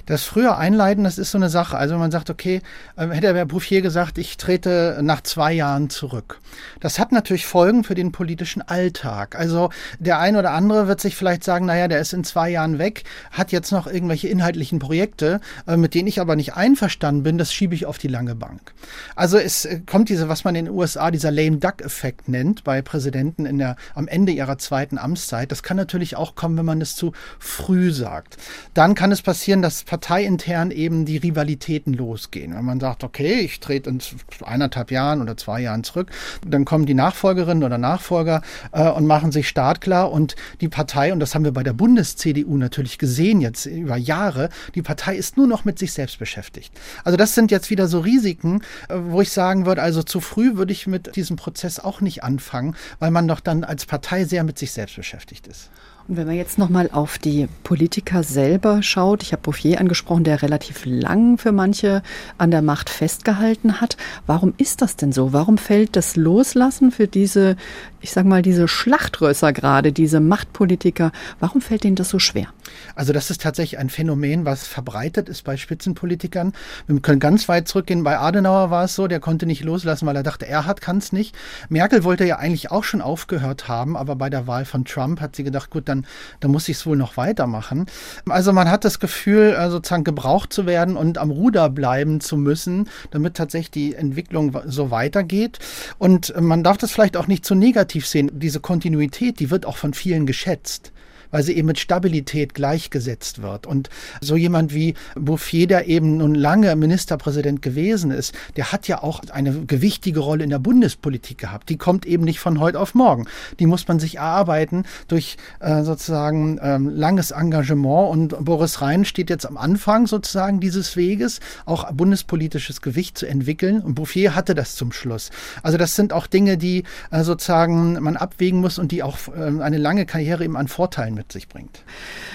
Das 0.07 0.25
frühe 0.25 0.57
Einleiten, 0.57 1.05
das 1.05 1.19
ist 1.19 1.31
so 1.31 1.39
eine 1.39 1.49
Sache. 1.49 1.77
Also 1.77 1.95
wenn 1.95 2.01
man 2.01 2.11
sagt, 2.11 2.31
okay, 2.31 2.61
äh, 2.97 3.09
hätte 3.09 3.33
der 3.33 3.45
Bouffier 3.45 3.83
gesagt, 3.83 4.19
ich 4.19 4.37
trete 4.37 4.99
nach 5.03 5.23
zwei 5.23 5.53
Jahren 5.53 5.91
zurück. 5.91 6.41
Das 6.81 6.99
hat 6.99 7.13
natürlich 7.13 7.47
Folgen 7.47 7.85
für 7.85 7.95
den 7.95 8.13
politischen 8.13 8.63
Alltag. 8.63 9.37
Also 9.39 9.71
der 9.99 10.19
ein 10.19 10.37
oder 10.37 10.51
andere 10.51 10.89
wird 10.89 11.01
sich 11.01 11.17
vielleicht 11.17 11.45
sagen, 11.45 11.67
naja, 11.67 11.89
der 11.89 12.01
ist 12.01 12.13
in 12.13 12.25
zwei 12.25 12.51
Jahren 12.51 12.79
weg, 12.79 13.05
hat 13.31 13.53
jetzt 13.53 13.71
noch 13.71 13.87
irgendwelche 13.87 14.29
inhaltlichen 14.29 14.79
Projekte, 14.79 15.41
äh, 15.67 15.77
mit 15.77 15.95
denen 15.95 16.09
ich 16.09 16.21
aber 16.21 16.35
nicht 16.35 16.55
einverstanden 16.55 17.23
bin, 17.23 17.39
das 17.39 17.53
schiebe 17.53 17.75
ich 17.75 17.87
auf 17.87 17.99
die 17.99 18.09
lange 18.09 18.35
Bank. 18.35 18.73
Also 19.15 19.39
es 19.39 19.65
äh, 19.65 19.81
kommt 19.87 20.09
diese, 20.09 20.29
was 20.29 20.45
man 20.45 20.55
in 20.55 20.67
den 20.67 20.75
USA 20.75 21.11
dieser 21.11 21.31
Lame 21.31 21.59
Duck-Effekt 21.59 22.29
nennt, 22.29 22.65
bei 22.65 22.83
Präsidenten 22.83 23.47
in 23.47 23.59
der, 23.59 23.77
am 23.95 24.09
Ende 24.09 24.33
ihrer 24.33 24.59
zweiten 24.59 24.99
Amtszeit. 24.99 25.53
Das 25.53 25.63
kann 25.63 25.77
natürlich 25.77 26.17
auch 26.17 26.35
kommen, 26.35 26.59
wenn 26.59 26.65
man 26.65 26.81
es 26.81 26.97
zu 26.97 27.13
früh 27.39 27.93
sagt. 27.93 28.37
Dann 28.75 28.95
kann 28.95 29.13
es 29.13 29.23
passieren, 29.23 29.63
dass 29.63 29.85
parteiintern 29.93 30.71
eben 30.71 31.05
die 31.05 31.19
Rivalitäten 31.19 31.93
losgehen. 31.93 32.55
Wenn 32.55 32.65
man 32.65 32.81
sagt, 32.81 33.05
okay, 33.05 33.41
ich 33.41 33.61
trete 33.61 33.91
in 33.91 34.01
eineinhalb 34.43 34.91
Jahren 34.91 35.21
oder 35.21 35.37
zwei 35.37 35.61
Jahren 35.61 35.85
zurück, 35.85 36.11
dann 36.47 36.65
kommen 36.65 36.87
die 36.87 36.95
Nachfolgerinnen 36.95 37.63
oder 37.63 37.77
Nachfolger 37.77 38.41
äh, 38.73 38.89
und 38.89 39.07
machen 39.07 39.33
sich 39.33 39.51
startklar 39.51 40.11
und 40.11 40.35
die 40.63 40.71
Partei, 40.71 41.13
und 41.13 41.21
das 41.21 41.35
haben 41.35 41.45
wir 41.45 41.53
bei 41.53 41.63
der 41.63 41.75
Bundes-CDU 41.75 42.57
natürlich 42.57 42.97
gesehen 42.97 43.43
jetzt 43.43 43.67
über 43.67 43.99
Jahre, 43.99 44.49
die 44.75 44.81
Partei 44.81 45.15
ist 45.15 45.37
nur 45.37 45.47
noch 45.47 45.67
mit 45.67 45.79
sich 45.79 45.93
selbst 45.93 46.19
beschäftigt. 46.19 46.73
Also 47.05 47.19
das 47.19 47.35
sind 47.35 47.51
jetzt 47.51 47.69
wieder 47.69 47.87
so 47.87 48.01
Risiken, 48.01 48.63
äh, 48.89 48.95
wo 48.97 49.21
ich 49.21 49.31
sagen 49.31 49.67
würde, 49.67 49.83
also 49.83 50.03
zu 50.03 50.23
früh 50.23 50.57
würde 50.57 50.73
ich 50.73 50.87
mit 50.87 51.17
diesem 51.17 51.37
Prozess 51.37 51.79
auch 51.79 52.01
nicht 52.01 52.25
anfangen, 52.25 52.77
weil 52.99 53.11
man 53.11 53.29
doch 53.29 53.41
dann 53.41 53.63
als 53.63 53.85
Partei 53.85 54.25
sehr 54.25 54.43
mit 54.43 54.59
sich 54.59 54.73
selbst 54.73 54.97
beschäftigt 54.97 55.47
ist. 55.49 55.71
Und 56.09 56.17
wenn 56.17 56.27
man 56.27 56.37
jetzt 56.37 56.59
nochmal 56.59 56.91
auf 56.93 57.19
die 57.19 57.49
Politiker 57.63 58.23
selber 58.23 58.83
schaut, 58.83 59.23
ich 59.23 59.33
habe 59.33 59.43
Bouffier 59.43 59.81
angesprochen, 59.81 60.25
der 60.25 60.43
relativ 60.43 60.85
lang 60.85 61.39
für 61.39 61.53
manche 61.53 62.03
an 62.39 62.51
der 62.51 62.63
Macht 62.63 62.91
festgehalten 62.91 63.81
hat. 63.81 63.97
Warum 64.27 64.55
ist 64.57 64.83
das 64.83 64.97
denn 64.97 65.13
so? 65.13 65.33
Warum 65.33 65.59
fällt 65.59 65.97
das 65.97 66.17
Loslassen 66.17 66.91
für 66.91 67.07
diese, 67.07 67.57
ich 68.03 68.11
sage 68.11 68.29
mal, 68.29 68.43
diese 68.43 68.69
Schlachtrösser 68.69 69.53
gerade, 69.53 69.93
diese 69.93 70.21
Machtpolitiker, 70.21 71.13
warum 71.41 71.61
fällt 71.61 71.85
denen 71.85 71.97
das 71.97 72.11
so 72.11 72.19
schwer? 72.19 72.49
Also 72.95 73.13
das 73.13 73.31
ist 73.31 73.41
tatsächlich 73.41 73.79
ein 73.79 73.91
Phänomen, 73.91 74.45
was 74.45 74.67
verbreitet 74.67 75.29
ist 75.29 75.45
bei 75.45 75.57
Spitzenpolitikern. 75.57 76.53
Wir 76.87 77.01
können 77.01 77.21
ganz 77.21 77.49
weit 77.49 77.69
zurückgehen. 77.69 78.05
Bei 78.05 78.19
Adenauer 78.19 78.71
war 78.71 78.85
es 78.85 78.95
so, 78.95 79.07
der 79.07 79.21
konnte 79.21 79.47
nicht 79.47 79.63
loslassen, 79.63 80.07
weil 80.07 80.17
er 80.17 80.23
dachte, 80.23 80.47
er 80.47 80.67
hat 80.67 80.81
kann 80.81 80.99
es 80.99 81.13
nicht. 81.13 81.35
Merkel 81.69 82.05
wollte 82.05 82.25
ja 82.25 82.37
eigentlich 82.37 82.71
auch 82.71 82.85
schon 82.85 83.01
aufgehört 83.01 83.69
haben, 83.69 83.97
aber 83.97 84.17
bei 84.17 84.29
der 84.29 84.47
Wahl 84.47 84.65
von 84.65 84.85
Trump 84.85 85.21
hat 85.21 85.37
sie 85.37 85.45
gedacht, 85.45 85.71
gut, 85.71 85.89
dann, 85.89 86.07
dann 86.41 86.51
muss 86.51 86.69
ich 86.69 86.77
es 86.77 86.87
wohl 86.87 86.97
noch 86.97 87.17
weitermachen. 87.17 87.87
Also 88.29 88.53
man 88.53 88.71
hat 88.71 88.85
das 88.85 88.99
Gefühl, 88.99 89.55
äh, 89.57 89.71
sozusagen 89.71 90.05
gebraucht 90.05 90.53
zu 90.53 90.67
werden 90.67 90.97
und 90.97 91.19
am 91.19 91.31
Ruder 91.31 91.71
bleiben 91.71 92.21
zu 92.21 92.37
müssen, 92.37 92.89
damit 93.13 93.35
tatsächlich 93.35 93.71
die 93.71 93.95
Entwicklung 93.95 94.59
so 94.67 94.91
weitergeht. 94.91 95.61
Und 95.99 96.35
man 96.41 96.65
darf 96.65 96.79
das 96.79 96.91
vielleicht 96.91 97.17
auch 97.17 97.29
nicht 97.29 97.45
zu 97.45 97.55
negativ 97.55 97.92
sehen. 98.01 98.31
Diese 98.33 98.61
Kontinuität, 98.61 99.41
die 99.41 99.51
wird 99.51 99.67
auch 99.67 99.77
von 99.77 99.95
vielen 99.95 100.27
geschätzt 100.27 100.93
weil 101.33 101.43
sie 101.43 101.57
eben 101.57 101.67
mit 101.67 101.81
Stabilität 101.81 102.55
gleichgesetzt 102.55 103.43
wird. 103.43 103.67
Und 103.67 103.91
so 104.21 104.37
jemand 104.37 104.73
wie 104.73 104.95
Bouffier, 105.17 105.67
der 105.67 105.89
eben 105.89 106.19
nun 106.19 106.37
lange 106.37 106.77
Ministerpräsident 106.77 107.63
gewesen 107.63 108.13
ist, 108.13 108.35
der 108.57 108.71
hat 108.71 108.87
ja 108.87 109.03
auch 109.03 109.21
eine 109.33 109.65
gewichtige 109.65 110.21
Rolle 110.21 110.45
in 110.45 110.51
der 110.51 110.61
Bundespolitik 110.61 111.39
gehabt. 111.39 111.69
Die 111.69 111.79
kommt 111.79 112.07
eben 112.07 112.23
nicht 112.25 112.39
von 112.39 112.61
heute 112.61 112.79
auf 112.79 112.95
morgen. 112.95 113.27
Die 113.59 113.67
muss 113.67 113.89
man 113.89 113.99
sich 113.99 114.17
erarbeiten 114.17 114.85
durch 115.09 115.37
äh, 115.61 115.83
sozusagen 115.83 116.61
ähm, 116.63 116.89
langes 116.89 117.33
Engagement. 117.33 118.11
Und 118.11 118.45
Boris 118.45 118.81
Rhein 118.81 119.05
steht 119.05 119.31
jetzt 119.31 119.47
am 119.47 119.57
Anfang 119.57 120.07
sozusagen 120.07 120.61
dieses 120.61 120.97
Weges, 120.97 121.41
auch 121.65 121.91
bundespolitisches 121.93 122.83
Gewicht 122.83 123.17
zu 123.19 123.27
entwickeln. 123.27 123.81
Und 123.81 123.95
Bouffier 123.95 124.35
hatte 124.35 124.55
das 124.55 124.77
zum 124.77 124.93
Schluss. 124.93 125.31
Also 125.63 125.79
das 125.79 125.97
sind 125.97 126.13
auch 126.13 126.27
Dinge, 126.27 126.59
die 126.59 126.85
äh, 127.11 127.23
sozusagen 127.25 127.95
man 128.03 128.17
abwägen 128.17 128.61
muss 128.61 128.79
und 128.79 128.93
die 128.93 129.03
auch 129.03 129.17
äh, 129.29 129.63
eine 129.63 129.79
lange 129.79 130.05
Karriere 130.05 130.45
eben 130.45 130.57
an 130.57 130.69
Vorteilen 130.69 131.22
mit 131.23 131.31
sich 131.31 131.49
bringt. 131.49 131.85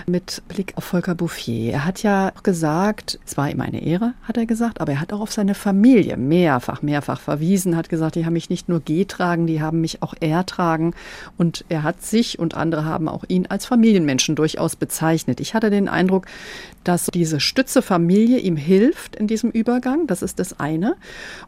Mit 0.06 0.42
Blick 0.48 0.72
auf 0.78 0.86
Volker 0.86 1.14
Bouffier. 1.14 1.74
Er 1.74 1.86
hat 1.86 2.04
ja 2.04 2.32
gesagt, 2.44 3.20
es 3.26 3.36
war 3.36 3.50
ihm 3.50 3.60
eine 3.60 3.84
Ehre, 3.84 4.14
hat 4.24 4.38
er 4.38 4.46
gesagt, 4.46 4.80
aber 4.80 4.94
er 4.94 5.02
hat 5.02 5.12
auch 5.12 5.20
auf 5.20 5.34
seine 5.34 5.56
Familie 5.56 6.16
mehrfach, 6.16 6.82
mehrfach 6.82 7.20
verwiesen, 7.20 7.76
hat 7.76 7.90
gesagt, 7.90 8.16
die 8.16 8.26
haben 8.26 8.32
mich 8.34 8.50
nicht 8.50 8.70
nur 8.70 8.80
getragen, 8.80 9.46
die 9.46 9.62
haben 9.62 9.82
mich 9.82 10.02
auch 10.04 10.14
ertragen. 10.22 10.94
Und 11.38 11.66
er 11.68 11.84
hat 11.84 12.02
sich 12.02 12.40
und 12.40 12.56
andere 12.56 12.86
haben 12.86 13.10
auch 13.10 13.26
ihn 13.28 13.48
als 13.48 13.66
Familienmenschen 13.66 14.38
durchaus 14.38 14.78
bezeichnet. 14.78 15.42
Ich 15.42 15.54
hatte 15.54 15.70
den 15.70 15.90
Eindruck, 15.90 16.28
dass 16.86 17.08
diese 17.08 17.42
Stütze 17.42 17.82
Familie 17.82 18.40
ihm 18.40 18.56
hilft 18.56 19.18
in 19.18 19.28
diesem 19.28 19.52
Übergang. 19.52 20.08
Das 20.08 20.22
ist 20.22 20.40
das 20.40 20.62
eine. 20.62 20.96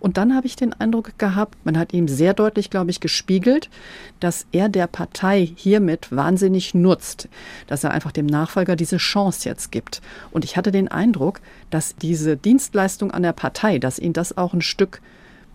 Und 0.01 0.17
dann 0.17 0.35
habe 0.35 0.45
ich 0.45 0.57
den 0.57 0.73
Eindruck 0.73 1.17
gehabt, 1.17 1.57
man 1.63 1.77
hat 1.77 1.93
ihm 1.93 2.09
sehr 2.09 2.33
deutlich, 2.33 2.69
glaube 2.69 2.91
ich, 2.91 2.99
gespiegelt, 2.99 3.69
dass 4.19 4.45
er 4.51 4.67
der 4.67 4.87
Partei 4.87 5.49
hiermit 5.55 6.13
wahnsinnig 6.13 6.73
nutzt, 6.73 7.28
dass 7.67 7.83
er 7.83 7.91
einfach 7.91 8.11
dem 8.11 8.25
Nachfolger 8.25 8.75
diese 8.75 8.97
Chance 8.97 9.47
jetzt 9.47 9.71
gibt. 9.71 10.01
Und 10.31 10.45
ich 10.45 10.57
hatte 10.57 10.71
den 10.71 10.87
Eindruck, 10.87 11.41
dass 11.69 11.95
diese 11.95 12.37
Dienstleistung 12.37 13.11
an 13.11 13.23
der 13.23 13.33
Partei, 13.33 13.79
dass 13.79 13.99
ihn 13.99 14.13
das 14.13 14.37
auch 14.37 14.53
ein 14.53 14.61
Stück 14.61 15.01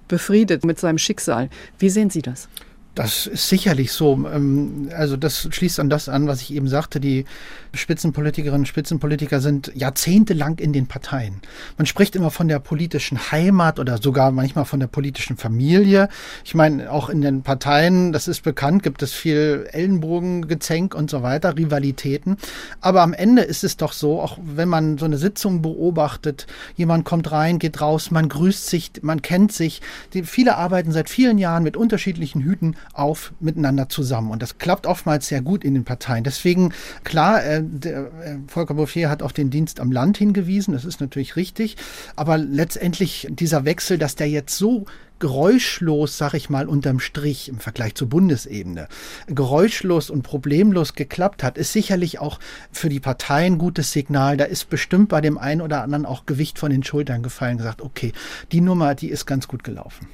befriedet 0.09 0.65
mit 0.65 0.79
seinem 0.79 0.99
Schicksal. 0.99 1.49
Wie 1.79 1.91
sehen 1.91 2.11
Sie 2.11 2.23
das? 2.23 2.49
Das 2.95 3.27
ist 3.27 3.49
sicherlich 3.49 3.93
so. 3.93 4.13
Ähm, 4.33 4.89
also 4.97 5.17
das 5.17 5.49
schließt 5.51 5.81
an 5.81 5.91
das 5.91 6.09
an, 6.09 6.29
was 6.29 6.43
ich 6.43 6.55
eben 6.55 6.69
sagte. 6.69 7.01
Die 7.01 7.25
Spitzenpolitikerinnen 7.73 8.63
und 8.63 8.67
Spitzenpolitiker 8.67 9.41
sind 9.41 9.73
jahrzehntelang 9.75 10.59
in 10.59 10.73
den 10.73 10.87
Parteien. 10.87 11.41
Man 11.77 11.87
spricht 11.87 12.15
immer 12.15 12.31
von 12.31 12.47
der 12.47 12.61
politischen 12.61 13.33
Heimat 13.33 13.81
oder 13.81 13.99
sogar 13.99 14.31
manchmal 14.31 14.65
von 14.65 14.79
der 14.79 14.87
politischen 14.87 15.37
Familie. 15.37 16.09
Ich 16.45 16.55
meine, 16.55 16.91
auch 16.93 17.09
in 17.09 17.21
den 17.21 17.43
Parteien, 17.43 18.13
das 18.13 18.29
ist 18.29 18.43
bekannt, 18.43 18.85
gibt 18.85 19.03
es 19.03 19.13
viel 19.13 19.69
Ellenbogengezänk 19.73 20.95
und 20.95 21.11
so 21.11 21.23
weiter, 21.23 21.57
Rivalitäten. 21.57 22.37
Aber 22.81 23.03
am 23.03 23.13
Ende 23.13 23.43
ist 23.43 23.65
es 23.65 23.77
doch 23.77 23.93
so, 23.93 24.21
auch 24.21 24.39
wenn 24.41 24.69
man 24.69 24.99
so 24.99 25.05
eine 25.05 25.19
Sitzung 25.19 25.63
beobachtet, 25.63 26.47
jemand 26.77 27.05
kommt 27.05 27.33
rein, 27.33 27.59
geht 27.59 27.81
raus, 27.81 28.13
man 28.13 28.29
grüßt 28.29 28.69
sich, 28.69 28.93
man 29.03 29.21
kennt 29.21 29.53
sich. 29.53 29.83
Die, 30.13 30.23
viele 30.23 30.57
arbeiten 30.57 30.93
seit 30.93 31.11
vielen 31.11 31.39
Jahren 31.39 31.65
mit 31.65 31.77
unterschiedlichen 31.77 32.43
Hüten 32.43 32.77
auf 32.93 33.33
miteinander 33.41 33.89
zusammen. 33.89 34.31
Und 34.31 34.43
das 34.43 34.59
klappt 34.59 34.87
oftmals 34.87 35.29
sehr 35.29 35.43
gut 35.43 35.65
in 35.65 35.75
den 35.75 35.85
Parteien. 35.85 36.25
Deswegen, 36.25 36.73
klar, 37.03 37.45
äh, 37.45 37.63
der, 37.63 38.07
äh, 38.23 38.39
Volker 38.47 38.75
Bouffier 38.75 39.11
hat 39.11 39.23
auf 39.23 39.33
den 39.33 39.51
Dienst 39.51 39.81
am 39.81 39.93
Land 39.93 40.19
hingewiesen, 40.19 40.75
das 40.75 40.85
ist 40.85 41.01
natürlich 41.01 41.37
richtig. 41.37 41.77
Aber 42.17 42.39
letztendlich 42.39 43.29
dieser 43.31 43.65
Wechsel, 43.65 43.99
dass 43.99 44.15
der 44.17 44.29
jetzt 44.29 44.57
so 44.57 44.87
geräuschlos, 45.19 46.19
sag 46.19 46.35
ich 46.35 46.51
mal, 46.51 46.69
unterm 46.69 47.01
Strich 47.01 47.49
im 47.49 47.59
Vergleich 47.59 47.95
zur 47.95 48.09
Bundesebene, 48.09 48.89
geräuschlos 49.27 50.11
und 50.11 50.23
problemlos 50.23 50.95
geklappt 50.95 51.43
hat, 51.43 51.57
ist 51.57 51.73
sicherlich 51.73 52.19
auch 52.19 52.41
für 52.73 52.89
die 52.89 53.01
Partei 53.01 53.47
ein 53.47 53.59
gutes 53.59 53.93
Signal. 53.93 54.37
Da 54.37 54.45
ist 54.45 54.69
bestimmt 54.69 55.09
bei 55.09 55.21
dem 55.21 55.39
einen 55.39 55.61
oder 55.61 55.83
anderen 55.83 56.05
auch 56.05 56.27
Gewicht 56.27 56.59
von 56.59 56.71
den 56.71 56.83
Schultern 56.83 57.23
gefallen, 57.23 57.59
gesagt, 57.59 57.81
okay, 57.81 58.13
die 58.53 58.61
Nummer, 58.61 58.95
die 58.95 59.09
ist 59.09 59.25
ganz 59.27 59.49
gut 59.49 59.65
gelaufen. 59.65 60.09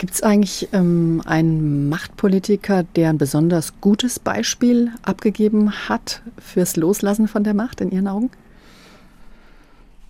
Gibt 0.00 0.14
es 0.14 0.22
eigentlich 0.22 0.66
ähm, 0.72 1.20
einen 1.26 1.90
Machtpolitiker, 1.90 2.84
der 2.96 3.10
ein 3.10 3.18
besonders 3.18 3.82
gutes 3.82 4.18
Beispiel 4.18 4.92
abgegeben 5.02 5.72
hat 5.90 6.22
fürs 6.38 6.76
Loslassen 6.76 7.28
von 7.28 7.44
der 7.44 7.52
Macht 7.52 7.82
in 7.82 7.90
Ihren 7.90 8.08
Augen? 8.08 8.30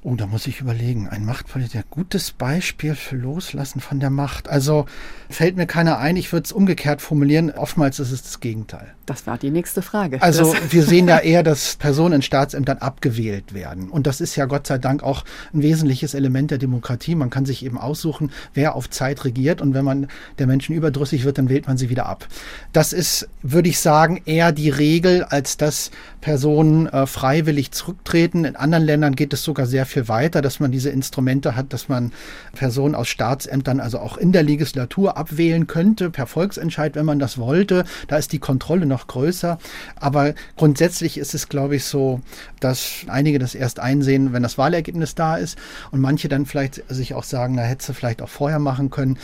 Oh, 0.02 0.14
da 0.14 0.26
muss 0.26 0.46
ich 0.46 0.62
überlegen. 0.62 1.08
Ein 1.08 1.26
Machtpolitiker, 1.26 1.84
gutes 1.90 2.30
Beispiel 2.30 2.94
für 2.94 3.16
Loslassen 3.16 3.80
von 3.80 4.00
der 4.00 4.08
Macht. 4.08 4.48
Also 4.48 4.86
fällt 5.28 5.56
mir 5.56 5.66
keiner 5.66 5.98
ein, 5.98 6.16
ich 6.16 6.32
würde 6.32 6.44
es 6.44 6.52
umgekehrt 6.52 7.02
formulieren. 7.02 7.50
Oftmals 7.50 8.00
ist 8.00 8.10
es 8.10 8.22
das 8.22 8.40
Gegenteil. 8.40 8.94
Das 9.04 9.26
war 9.26 9.36
die 9.36 9.50
nächste 9.50 9.82
Frage. 9.82 10.22
Also 10.22 10.54
das 10.54 10.72
wir 10.72 10.84
sehen 10.84 11.06
ja 11.06 11.18
eher, 11.18 11.42
dass 11.42 11.76
Personen 11.76 12.14
in 12.14 12.22
Staatsämtern 12.22 12.78
abgewählt 12.78 13.52
werden. 13.52 13.90
Und 13.90 14.06
das 14.06 14.22
ist 14.22 14.36
ja 14.36 14.46
Gott 14.46 14.66
sei 14.66 14.78
Dank 14.78 15.02
auch 15.02 15.24
ein 15.52 15.60
wesentliches 15.60 16.14
Element 16.14 16.50
der 16.50 16.58
Demokratie. 16.58 17.14
Man 17.14 17.28
kann 17.28 17.44
sich 17.44 17.62
eben 17.62 17.76
aussuchen, 17.76 18.30
wer 18.54 18.76
auf 18.76 18.88
Zeit 18.88 19.26
regiert. 19.26 19.60
Und 19.60 19.74
wenn 19.74 19.84
man 19.84 20.08
der 20.38 20.46
Menschen 20.46 20.74
überdrüssig 20.74 21.24
wird, 21.24 21.36
dann 21.36 21.50
wählt 21.50 21.66
man 21.66 21.76
sie 21.76 21.90
wieder 21.90 22.06
ab. 22.06 22.26
Das 22.72 22.94
ist, 22.94 23.28
würde 23.42 23.68
ich 23.68 23.80
sagen, 23.80 24.22
eher 24.24 24.52
die 24.52 24.70
Regel, 24.70 25.24
als 25.24 25.58
dass 25.58 25.90
Personen 26.22 26.86
äh, 26.86 27.06
freiwillig 27.06 27.72
zurücktreten. 27.72 28.46
In 28.46 28.56
anderen 28.56 28.84
Ländern 28.84 29.14
geht 29.14 29.34
es 29.34 29.44
sogar 29.44 29.66
sehr 29.66 29.84
viel 29.90 30.08
weiter, 30.08 30.42
dass 30.42 30.60
man 30.60 30.72
diese 30.72 30.90
Instrumente 30.90 31.56
hat, 31.56 31.72
dass 31.72 31.88
man 31.88 32.12
Personen 32.54 32.94
aus 32.94 33.08
Staatsämtern 33.08 33.80
also 33.80 33.98
auch 33.98 34.16
in 34.16 34.32
der 34.32 34.42
Legislatur 34.42 35.16
abwählen 35.16 35.66
könnte, 35.66 36.10
per 36.10 36.26
Volksentscheid, 36.26 36.94
wenn 36.94 37.06
man 37.06 37.18
das 37.18 37.38
wollte. 37.38 37.84
Da 38.08 38.16
ist 38.16 38.32
die 38.32 38.38
Kontrolle 38.38 38.86
noch 38.86 39.06
größer. 39.06 39.58
Aber 39.96 40.34
grundsätzlich 40.56 41.18
ist 41.18 41.34
es, 41.34 41.48
glaube 41.48 41.76
ich, 41.76 41.84
so, 41.84 42.20
dass 42.60 43.04
einige 43.08 43.38
das 43.38 43.54
erst 43.54 43.80
einsehen, 43.80 44.32
wenn 44.32 44.42
das 44.42 44.58
Wahlergebnis 44.58 45.14
da 45.14 45.36
ist 45.36 45.58
und 45.90 46.00
manche 46.00 46.28
dann 46.28 46.46
vielleicht 46.46 46.82
sich 46.88 47.14
auch 47.14 47.24
sagen, 47.24 47.54
na, 47.56 47.62
hätte 47.62 47.84
sie 47.84 47.94
vielleicht 47.94 48.22
auch 48.22 48.28
vorher 48.28 48.58
machen 48.58 48.90
können 48.90 49.18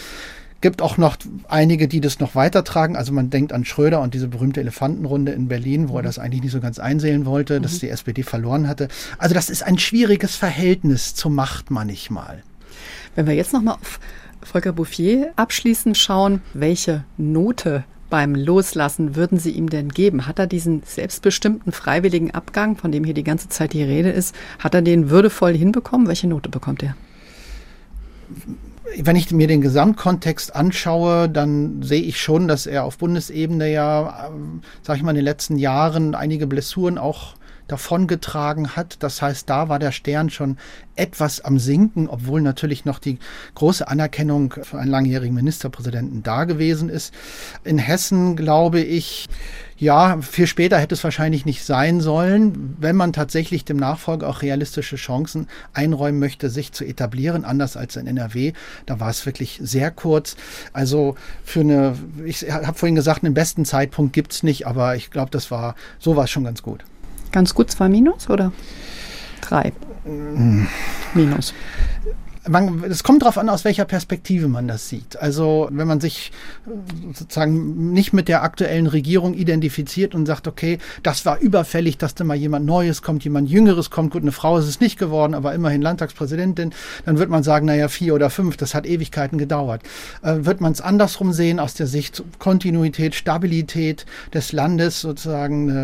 gibt 0.67 0.83
auch 0.83 0.99
noch 0.99 1.17
einige, 1.47 1.87
die 1.87 2.01
das 2.01 2.19
noch 2.19 2.35
weitertragen. 2.35 2.97
Also 2.97 3.13
man 3.13 3.31
denkt 3.31 3.53
an 3.53 3.65
Schröder 3.65 4.01
und 4.01 4.15
diese 4.15 4.27
berühmte 4.27 4.59
Elefantenrunde 4.59 5.31
in 5.31 5.47
Berlin, 5.47 5.89
wo 5.89 5.99
er 5.99 6.03
das 6.03 6.19
eigentlich 6.19 6.43
nicht 6.43 6.51
so 6.51 6.61
ganz 6.61 6.81
einsehen 6.81 7.25
wollte, 7.25 7.61
mhm. 7.61 7.63
dass 7.63 7.79
die 7.79 7.89
SPD 7.89 8.25
verloren 8.25 8.67
hatte. 8.67 8.89
Also 9.17 9.33
das 9.33 9.49
ist 9.49 9.63
ein 9.63 9.79
schwieriges 9.79 10.35
Verhältnis 10.35 11.15
zur 11.15 11.31
Macht 11.31 11.71
manchmal. 11.71 12.43
Wenn 13.15 13.29
wir 13.29 13.35
jetzt 13.35 13.53
noch 13.53 13.63
mal 13.63 13.75
auf 13.75 14.01
Volker 14.43 14.73
Bouffier 14.73 15.33
abschließend 15.37 15.97
schauen, 15.97 16.43
welche 16.53 17.05
Note 17.17 17.85
beim 18.11 18.35
Loslassen 18.35 19.15
würden 19.15 19.39
Sie 19.39 19.53
ihm 19.53 19.71
denn 19.71 19.91
geben? 19.91 20.27
Hat 20.27 20.41
er 20.41 20.49
diesen 20.49 20.83
selbstbestimmten 20.85 21.71
freiwilligen 21.71 22.33
Abgang, 22.33 22.77
von 22.77 22.91
dem 22.91 23.05
hier 23.05 23.15
die 23.15 23.23
ganze 23.23 23.49
Zeit 23.51 23.73
die 23.73 23.85
Rede 23.85 24.11
ist, 24.11 24.35
hat 24.59 24.75
er 24.75 24.83
den 24.83 25.11
würdevoll 25.11 25.57
hinbekommen? 25.57 26.09
Welche 26.09 26.27
Note 26.27 26.49
bekommt 26.49 26.83
er? 26.83 26.97
Wenn 28.99 29.17
ich 29.17 29.31
mir 29.31 29.47
den 29.47 29.61
Gesamtkontext 29.61 30.55
anschaue, 30.55 31.29
dann 31.29 31.83
sehe 31.83 32.03
ich 32.03 32.21
schon, 32.21 32.49
dass 32.49 32.67
er 32.67 32.85
auf 32.85 32.99
Bundesebene 32.99 33.71
ja, 33.71 34.29
ähm, 34.29 34.63
sag 34.83 34.97
ich 34.97 35.03
mal, 35.03 35.11
in 35.11 35.17
den 35.17 35.25
letzten 35.25 35.57
Jahren 35.57 36.15
einige 36.15 36.47
Blessuren 36.47 36.99
auch 36.99 37.36
davongetragen 37.69 38.77
hat. 38.77 39.03
Das 39.03 39.23
heißt, 39.23 39.49
da 39.49 39.69
war 39.69 39.79
der 39.79 39.93
Stern 39.93 40.31
schon 40.31 40.59
etwas 40.97 41.41
am 41.41 41.59
Sinken, 41.59 42.09
obwohl 42.09 42.41
natürlich 42.41 42.85
noch 42.85 42.99
die 42.99 43.19
große 43.55 43.87
Anerkennung 43.87 44.55
für 44.63 44.79
einen 44.79 44.91
langjährigen 44.91 45.35
Ministerpräsidenten 45.35 46.23
da 46.23 46.45
gewesen 46.45 46.89
ist. 46.89 47.13
In 47.65 47.79
Hessen 47.79 48.37
glaube 48.37 48.81
ich, 48.81 49.29
ja, 49.79 50.21
viel 50.23 50.47
später 50.47 50.79
hätte 50.79 50.95
es 50.95 51.05
wahrscheinlich 51.05 51.45
nicht 51.45 51.65
sein 51.65 52.01
sollen, 52.01 52.77
wenn 52.81 52.97
man 52.97 53.13
tatsächlich 53.13 53.67
dem 53.67 53.77
Nachfolger 53.77 54.27
auch 54.27 54.41
realistische 54.41 54.97
Chancen 54.97 55.49
einräumen 55.75 56.19
möchte, 56.19 56.49
sich 56.49 56.73
zu 56.73 56.85
etablieren, 56.85 57.45
anders 57.45 57.77
als 57.77 57.97
in 57.97 58.07
NRW. 58.07 58.55
Da 58.87 59.01
war 59.01 59.11
es 59.11 59.27
wirklich 59.27 59.61
sehr 59.63 59.91
kurz. 59.91 60.37
Also 60.73 61.17
für 61.45 61.61
eine, 61.61 61.99
ich 62.25 62.51
habe 62.51 62.79
vorhin 62.79 62.95
gesagt, 62.95 63.23
einen 63.23 63.35
besten 63.35 63.67
Zeitpunkt 63.67 64.15
gibt 64.15 64.33
es 64.33 64.43
nicht, 64.43 64.67
aber 64.67 64.97
ich 64.97 65.11
glaube, 65.11 65.31
das 65.31 65.51
war, 65.51 65.75
so 65.99 66.17
war 66.17 66.25
es 66.25 66.31
schon 66.31 66.45
ganz 66.45 66.63
gut. 66.63 66.83
Ganz 67.33 67.55
gut 67.55 67.71
zwei 67.71 67.89
Minus 67.89 68.29
oder 68.31 68.53
drei? 69.41 69.73
Mm. 70.05 70.67
Minus 71.15 71.55
es 72.89 73.03
kommt 73.03 73.23
darauf 73.23 73.39
an, 73.39 73.49
aus 73.49 73.65
welcher 73.65 73.85
Perspektive 73.85 74.49
man 74.49 74.69
das 74.69 74.89
sieht. 74.89 75.21
Also 75.21 75.69
wenn 75.73 75.89
man 75.89 76.01
sich 76.01 76.31
äh, 76.67 77.13
sozusagen 77.13 77.93
nicht 77.93 78.13
mit 78.13 78.29
der 78.29 78.43
aktuellen 78.43 78.87
Regierung 78.87 79.35
identifiziert 79.35 80.15
und 80.15 80.27
sagt, 80.27 80.47
okay, 80.47 80.79
das 81.03 81.27
war 81.27 81.39
überfällig, 81.41 81.99
dass 81.99 82.15
da 82.15 82.25
mal 82.25 82.37
jemand 82.37 82.65
Neues 82.67 83.03
kommt, 83.03 83.25
jemand 83.25 83.49
Jüngeres 83.49 83.91
kommt, 83.91 84.13
gut, 84.13 84.23
eine 84.23 84.33
Frau 84.33 84.59
ist 84.59 84.67
es 84.67 84.81
nicht 84.81 84.99
geworden, 84.99 85.35
aber 85.35 85.55
immerhin 85.55 85.83
Landtagspräsidentin, 85.83 86.73
dann 87.05 87.19
wird 87.19 87.31
man 87.31 87.43
sagen, 87.43 87.67
naja, 87.67 87.89
vier 87.89 88.15
oder 88.15 88.31
fünf, 88.31 88.57
das 88.57 88.75
hat 88.75 88.87
Ewigkeiten 88.87 89.39
gedauert. 89.39 89.83
Äh, 90.23 90.37
wird 90.41 90.61
man 90.61 90.73
es 90.73 90.81
andersrum 90.81 91.33
sehen, 91.33 91.59
aus 91.59 91.75
der 91.75 91.87
Sicht 91.87 92.23
Kontinuität, 92.39 93.15
Stabilität 93.15 94.07
des 94.33 94.53
Landes, 94.53 95.01
sozusagen 95.01 95.71
eine, 95.71 95.79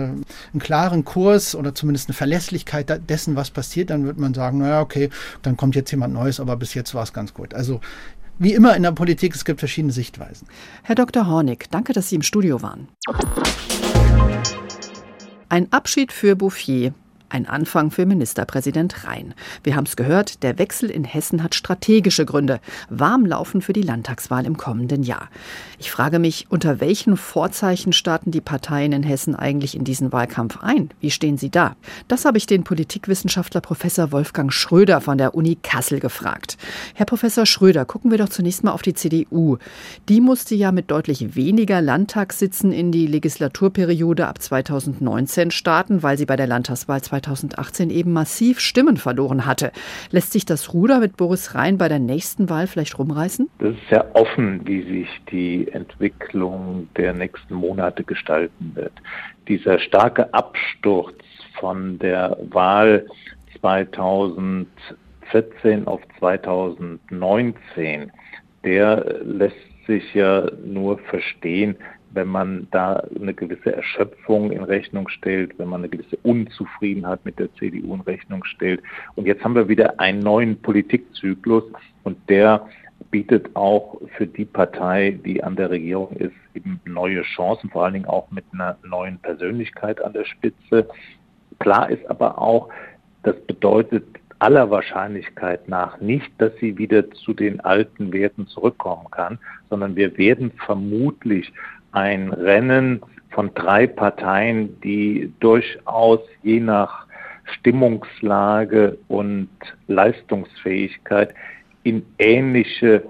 einen 0.53 0.61
klaren 0.61 1.05
Kurs 1.05 1.55
oder 1.55 1.75
zumindest 1.75 2.09
eine 2.09 2.15
Verlässlichkeit 2.15 3.09
dessen, 3.09 3.37
was 3.37 3.51
passiert, 3.51 3.91
dann 3.91 4.05
wird 4.07 4.19
man 4.19 4.35
sagen, 4.35 4.59
naja, 4.59 4.81
okay, 4.81 5.11
dann 5.43 5.57
kommt 5.57 5.75
jetzt 5.75 5.91
jemand 5.91 6.15
Neues, 6.15 6.39
aber 6.39 6.52
aber 6.53 6.61
bis 6.61 6.75
jetzt 6.75 6.95
war 6.95 7.03
es 7.03 7.13
ganz 7.13 7.33
gut. 7.35 7.55
Also 7.55 7.81
wie 8.39 8.55
immer 8.55 8.77
in 8.77 8.83
der 8.83 8.93
Politik, 8.93 9.35
es 9.35 9.45
gibt 9.45 9.61
verschiedene 9.61 9.93
Sichtweisen. 9.93 10.47
Herr 10.83 10.95
Dr. 10.95 11.27
Hornig, 11.27 11.71
danke, 11.71 11.93
dass 11.93 12.09
Sie 12.09 12.17
im 12.17 12.23
Studio 12.23 12.63
waren. 12.63 12.89
Ein 15.49 15.73
Abschied 15.73 16.13
für 16.13 16.37
Bouffier 16.37 16.95
Ein 17.33 17.49
Anfang 17.49 17.91
für 17.91 18.05
Ministerpräsident 18.05 19.07
Rhein. 19.07 19.33
Wir 19.65 19.75
haben 19.75 19.87
es 19.87 19.97
gehört, 19.97 20.43
der 20.43 20.59
Wechsel 20.59 20.91
in 20.91 21.05
Hessen 21.05 21.43
hat 21.43 21.55
strategische 21.55 22.27
Gründe. 22.27 22.61
Warm 22.91 23.25
laufen 23.25 23.63
für 23.63 23.73
die 23.73 23.81
Landtagswahl 23.81 24.45
im 24.45 24.59
kommenden 24.59 25.03
Jahr. 25.03 25.31
Ich 25.79 25.91
frage 25.91 26.19
mich, 26.19 26.49
unter 26.51 26.79
welchen 26.83 27.17
Vorzeichen 27.17 27.95
starten 27.95 28.33
die 28.33 28.43
Parteien 28.43 28.93
in 28.93 29.03
Hessen 29.03 29.35
eigentlich 29.35 29.75
in 29.75 29.85
diesen 29.85 30.13
Wahlkampf 30.13 30.59
ein? 30.61 30.91
Wie 31.01 31.11
stehen 31.11 31.39
sie 31.39 31.49
da? 31.49 31.75
Das 32.07 32.27
habe 32.27 32.37
ich 32.37 32.45
den 32.45 32.65
Politikwissenschaftler 32.65 33.63
Professor 33.63 34.13
Wolfgang 34.13 34.53
Schröder 34.53 35.01
von 35.01 35.17
der 35.17 35.35
Uni 35.35 35.57
Kassel 35.63 36.01
gefragt. 36.01 36.59
Herr 36.93 37.07
Professor 37.07 37.47
Schröder, 37.47 37.87
gucken 37.87 38.11
wir 38.11 38.19
doch 38.19 38.29
zunächst 38.29 38.63
mal 38.63 38.73
auf 38.73 38.83
die 38.83 38.93
CDU. 38.93 39.57
Die 40.11 40.21
musste 40.21 40.55
ja 40.55 40.71
mit 40.71 40.91
deutlich 40.91 41.35
weniger 41.35 41.81
Landtagssitzen 41.81 42.73
in 42.73 42.93
die 42.93 43.07
Legislaturperiode 43.07 44.29
ab 44.29 44.43
2019 44.43 45.51
starten, 45.51 46.03
weil 46.03 46.19
sie 46.19 46.27
bei 46.27 46.37
der 46.37 46.47
Landtagswahl 46.47 47.01
2018 47.23 47.91
eben 47.91 48.13
massiv 48.13 48.61
Stimmen 48.61 48.97
verloren 48.97 49.45
hatte. 49.47 49.73
Lässt 50.11 50.33
sich 50.33 50.45
das 50.45 50.75
Ruder 50.75 51.01
mit 51.01 51.17
Boris 51.17 51.55
Rhein 51.55 51.79
bei 51.79 51.89
der 51.89 51.99
nächsten 51.99 52.51
Wahl 52.51 52.67
vielleicht 52.67 52.99
rumreißen? 52.99 53.49
Das 53.59 53.71
ist 53.71 53.89
sehr 53.89 54.15
offen, 54.15 54.61
wie 54.67 54.83
sich 54.83 55.09
die 55.31 55.69
Entwicklung 55.69 56.89
der 56.97 57.15
nächsten 57.15 57.55
Monate 57.55 58.05
gestalten 58.05 58.73
wird. 58.75 58.93
Dieser 59.49 59.79
starke 59.79 60.35
Absturz 60.35 61.17
von 61.59 61.99
der 61.99 62.37
Wahl 62.51 63.07
2014 63.61 65.87
auf 65.87 66.03
2019, 66.19 68.13
der 68.65 69.05
lässt 69.25 69.57
sich 69.87 70.15
ja 70.15 70.51
nur 70.65 70.99
verstehen, 70.99 71.77
wenn 72.15 72.29
man 72.29 72.69
da 72.71 73.03
eine 73.19 73.35
gewisse 73.35 73.75
Erschöpfung 73.75 74.53
in 74.53 74.63
Rechnung 74.63 75.09
stellt, 75.09 75.59
wenn 75.59 75.69
man 75.69 75.81
eine 75.81 75.89
gewisse 75.89 76.17
Unzufriedenheit 76.23 77.25
mit 77.25 77.39
der 77.39 77.53
CDU 77.55 77.95
in 77.95 78.01
Rechnung 78.03 78.45
stellt. 78.45 78.83
Und 79.15 79.27
jetzt 79.27 79.45
haben 79.45 79.55
wir 79.55 79.69
wieder 79.69 79.99
einen 79.99 80.21
neuen 80.21 80.61
Politikzyklus 80.61 81.65
und 82.05 82.19
der 82.29 82.69
bietet 83.11 83.55
auch 83.55 84.01
für 84.17 84.27
die 84.27 84.45
Partei, 84.45 85.19
die 85.25 85.43
an 85.43 85.57
der 85.57 85.71
Regierung 85.71 86.13
ist, 86.17 86.35
eben 86.55 86.81
neue 86.85 87.23
Chancen, 87.23 87.71
vor 87.71 87.85
allen 87.85 87.95
Dingen 87.95 88.07
auch 88.07 88.31
mit 88.31 88.45
einer 88.53 88.77
neuen 88.85 89.19
Persönlichkeit 89.19 90.03
an 90.03 90.13
der 90.13 90.25
Spitze. 90.25 90.89
Klar 91.59 91.91
ist 91.91 92.09
aber 92.09 92.39
auch, 92.39 92.69
das 93.23 93.37
bedeutet 93.47 94.05
aller 94.39 94.71
Wahrscheinlichkeit 94.71 95.69
nach 95.69 96.01
nicht, 96.01 96.29
dass 96.39 96.53
sie 96.61 96.77
wieder 96.77 97.09
zu 97.13 97.33
den 97.33 97.61
alten 97.61 98.13
Werten 98.13 98.49
zurückkommen 98.49 99.07
kann, 99.11 99.39
sondern 99.71 99.95
wir 99.95 100.19
werden 100.19 100.51
vermutlich 100.67 101.53
ein 101.93 102.33
Rennen 102.33 103.03
von 103.31 103.53
drei 103.55 103.87
Parteien, 103.87 104.81
die 104.81 105.33
durchaus 105.41 106.21
je 106.43 106.61
nach 106.61 107.07
Stimmungslage 107.45 108.99
und 109.09 109.49
Leistungsfähigkeit 109.89 111.35
in 111.83 112.05
ähnliche 112.19 113.03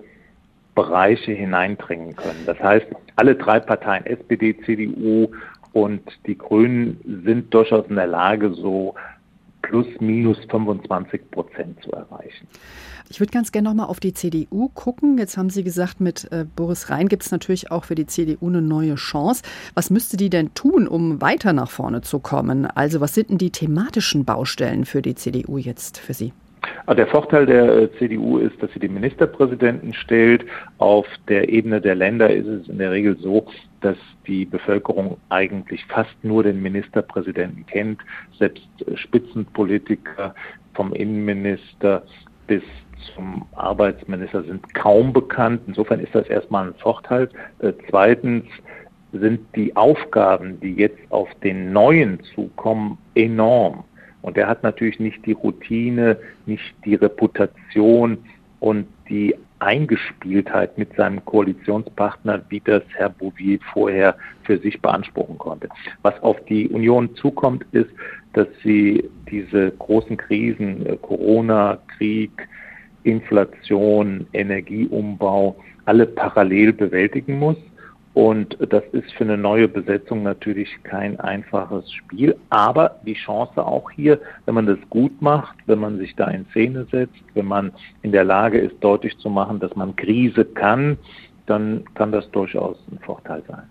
Bereiche 0.74 1.32
hineindringen 1.32 2.16
können. 2.16 2.44
Das 2.46 2.58
heißt, 2.60 2.86
alle 3.16 3.34
drei 3.34 3.60
Parteien, 3.60 4.06
SPD, 4.06 4.56
CDU 4.64 5.28
und 5.72 6.02
die 6.26 6.36
Grünen, 6.36 6.98
sind 7.24 7.52
durchaus 7.52 7.86
in 7.88 7.96
der 7.96 8.06
Lage, 8.06 8.52
so 8.54 8.94
plus 9.60 9.86
minus 10.00 10.38
25 10.50 11.30
Prozent 11.30 11.82
zu 11.82 11.92
erreichen. 11.92 12.46
Ich 13.12 13.20
würde 13.20 13.30
ganz 13.30 13.52
gerne 13.52 13.68
nochmal 13.68 13.88
auf 13.88 14.00
die 14.00 14.14
CDU 14.14 14.70
gucken. 14.70 15.18
Jetzt 15.18 15.36
haben 15.36 15.50
Sie 15.50 15.62
gesagt, 15.62 16.00
mit 16.00 16.32
äh, 16.32 16.46
Boris 16.56 16.88
Rhein 16.88 17.08
gibt 17.08 17.24
es 17.24 17.30
natürlich 17.30 17.70
auch 17.70 17.84
für 17.84 17.94
die 17.94 18.06
CDU 18.06 18.48
eine 18.48 18.62
neue 18.62 18.94
Chance. 18.94 19.42
Was 19.74 19.90
müsste 19.90 20.16
die 20.16 20.30
denn 20.30 20.54
tun, 20.54 20.88
um 20.88 21.20
weiter 21.20 21.52
nach 21.52 21.70
vorne 21.70 22.00
zu 22.00 22.20
kommen? 22.20 22.64
Also 22.64 23.02
was 23.02 23.12
sind 23.12 23.28
denn 23.28 23.36
die 23.36 23.50
thematischen 23.50 24.24
Baustellen 24.24 24.86
für 24.86 25.02
die 25.02 25.14
CDU 25.14 25.58
jetzt 25.58 25.98
für 25.98 26.14
Sie? 26.14 26.32
Ah, 26.86 26.94
der 26.94 27.06
Vorteil 27.06 27.44
der 27.44 27.82
äh, 27.82 27.98
CDU 27.98 28.38
ist, 28.38 28.62
dass 28.62 28.72
sie 28.72 28.78
den 28.78 28.94
Ministerpräsidenten 28.94 29.92
stellt. 29.92 30.46
Auf 30.78 31.06
der 31.28 31.50
Ebene 31.50 31.82
der 31.82 31.96
Länder 31.96 32.30
ist 32.30 32.46
es 32.46 32.66
in 32.66 32.78
der 32.78 32.92
Regel 32.92 33.18
so, 33.20 33.44
dass 33.82 33.98
die 34.26 34.46
Bevölkerung 34.46 35.18
eigentlich 35.28 35.84
fast 35.84 36.14
nur 36.22 36.44
den 36.44 36.62
Ministerpräsidenten 36.62 37.66
kennt. 37.66 38.00
Selbst 38.38 38.66
äh, 38.86 38.96
Spitzenpolitiker 38.96 40.34
vom 40.72 40.94
Innenminister 40.94 42.04
bis 42.46 42.62
zum 43.14 43.46
Arbeitsminister 43.52 44.42
sind 44.44 44.74
kaum 44.74 45.12
bekannt. 45.12 45.62
Insofern 45.66 46.00
ist 46.00 46.14
das 46.14 46.26
erstmal 46.28 46.68
ein 46.68 46.74
Vorteil. 46.74 47.28
Äh, 47.60 47.72
zweitens 47.88 48.44
sind 49.12 49.40
die 49.54 49.74
Aufgaben, 49.76 50.58
die 50.60 50.74
jetzt 50.74 51.00
auf 51.10 51.28
den 51.42 51.72
Neuen 51.72 52.20
zukommen, 52.34 52.98
enorm. 53.14 53.84
Und 54.22 54.38
er 54.38 54.48
hat 54.48 54.62
natürlich 54.62 55.00
nicht 55.00 55.24
die 55.26 55.32
Routine, 55.32 56.16
nicht 56.46 56.74
die 56.84 56.94
Reputation 56.94 58.18
und 58.60 58.86
die 59.08 59.34
Eingespieltheit 59.58 60.76
mit 60.78 60.94
seinem 60.96 61.24
Koalitionspartner, 61.24 62.42
wie 62.48 62.60
das 62.60 62.82
Herr 62.94 63.10
Bouvier 63.10 63.58
vorher 63.72 64.16
für 64.44 64.58
sich 64.58 64.80
beanspruchen 64.80 65.38
konnte. 65.38 65.68
Was 66.02 66.20
auf 66.22 66.36
die 66.46 66.68
Union 66.68 67.14
zukommt, 67.14 67.64
ist, 67.72 67.90
dass 68.32 68.48
sie 68.64 69.08
diese 69.30 69.70
großen 69.72 70.16
Krisen, 70.16 70.86
äh, 70.86 70.96
Corona, 70.96 71.78
Krieg, 71.96 72.48
Inflation, 73.04 74.26
Energieumbau, 74.32 75.56
alle 75.84 76.06
parallel 76.06 76.72
bewältigen 76.72 77.38
muss. 77.38 77.56
Und 78.14 78.58
das 78.60 78.82
ist 78.92 79.10
für 79.12 79.24
eine 79.24 79.38
neue 79.38 79.68
Besetzung 79.68 80.22
natürlich 80.22 80.68
kein 80.82 81.18
einfaches 81.18 81.90
Spiel. 81.90 82.36
Aber 82.50 82.96
die 83.06 83.14
Chance 83.14 83.64
auch 83.64 83.90
hier, 83.90 84.20
wenn 84.44 84.54
man 84.54 84.66
das 84.66 84.78
gut 84.90 85.22
macht, 85.22 85.56
wenn 85.66 85.78
man 85.78 85.98
sich 85.98 86.14
da 86.14 86.28
in 86.28 86.44
Szene 86.50 86.86
setzt, 86.90 87.22
wenn 87.32 87.46
man 87.46 87.72
in 88.02 88.12
der 88.12 88.24
Lage 88.24 88.58
ist, 88.58 88.76
deutlich 88.80 89.16
zu 89.18 89.30
machen, 89.30 89.60
dass 89.60 89.74
man 89.76 89.96
Krise 89.96 90.44
kann, 90.44 90.98
dann 91.46 91.84
kann 91.94 92.12
das 92.12 92.30
durchaus 92.32 92.76
ein 92.90 92.98
Vorteil 92.98 93.42
sein. 93.48 93.64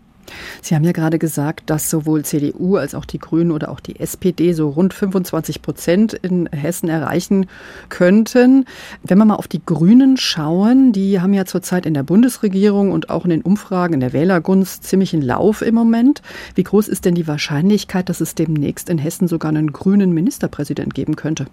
Sie 0.61 0.75
haben 0.75 0.83
ja 0.83 0.91
gerade 0.91 1.19
gesagt, 1.19 1.69
dass 1.69 1.89
sowohl 1.89 2.23
CDU 2.23 2.77
als 2.77 2.95
auch 2.95 3.05
die 3.05 3.19
Grünen 3.19 3.51
oder 3.51 3.69
auch 3.69 3.79
die 3.79 3.99
SPD 3.99 4.53
so 4.53 4.69
rund 4.69 4.93
25 4.93 5.61
Prozent 5.61 6.13
in 6.13 6.47
Hessen 6.47 6.89
erreichen 6.89 7.47
könnten. 7.89 8.65
Wenn 9.03 9.17
wir 9.17 9.25
mal 9.25 9.35
auf 9.35 9.47
die 9.47 9.61
Grünen 9.65 10.17
schauen, 10.17 10.91
die 10.91 11.19
haben 11.19 11.33
ja 11.33 11.45
zurzeit 11.45 11.85
in 11.85 11.93
der 11.93 12.03
Bundesregierung 12.03 12.91
und 12.91 13.09
auch 13.09 13.25
in 13.25 13.31
den 13.31 13.41
Umfragen 13.41 13.95
in 13.95 13.99
der 13.99 14.13
Wählergunst 14.13 14.83
ziemlich 14.83 15.13
einen 15.13 15.23
Lauf 15.23 15.61
im 15.61 15.75
Moment. 15.75 16.21
Wie 16.55 16.63
groß 16.63 16.87
ist 16.87 17.05
denn 17.05 17.15
die 17.15 17.27
Wahrscheinlichkeit, 17.27 18.09
dass 18.09 18.21
es 18.21 18.35
demnächst 18.35 18.89
in 18.89 18.97
Hessen 18.97 19.27
sogar 19.27 19.49
einen 19.49 19.71
grünen 19.71 20.13
Ministerpräsident 20.13 20.93
geben 20.93 21.15
könnte? 21.15 21.45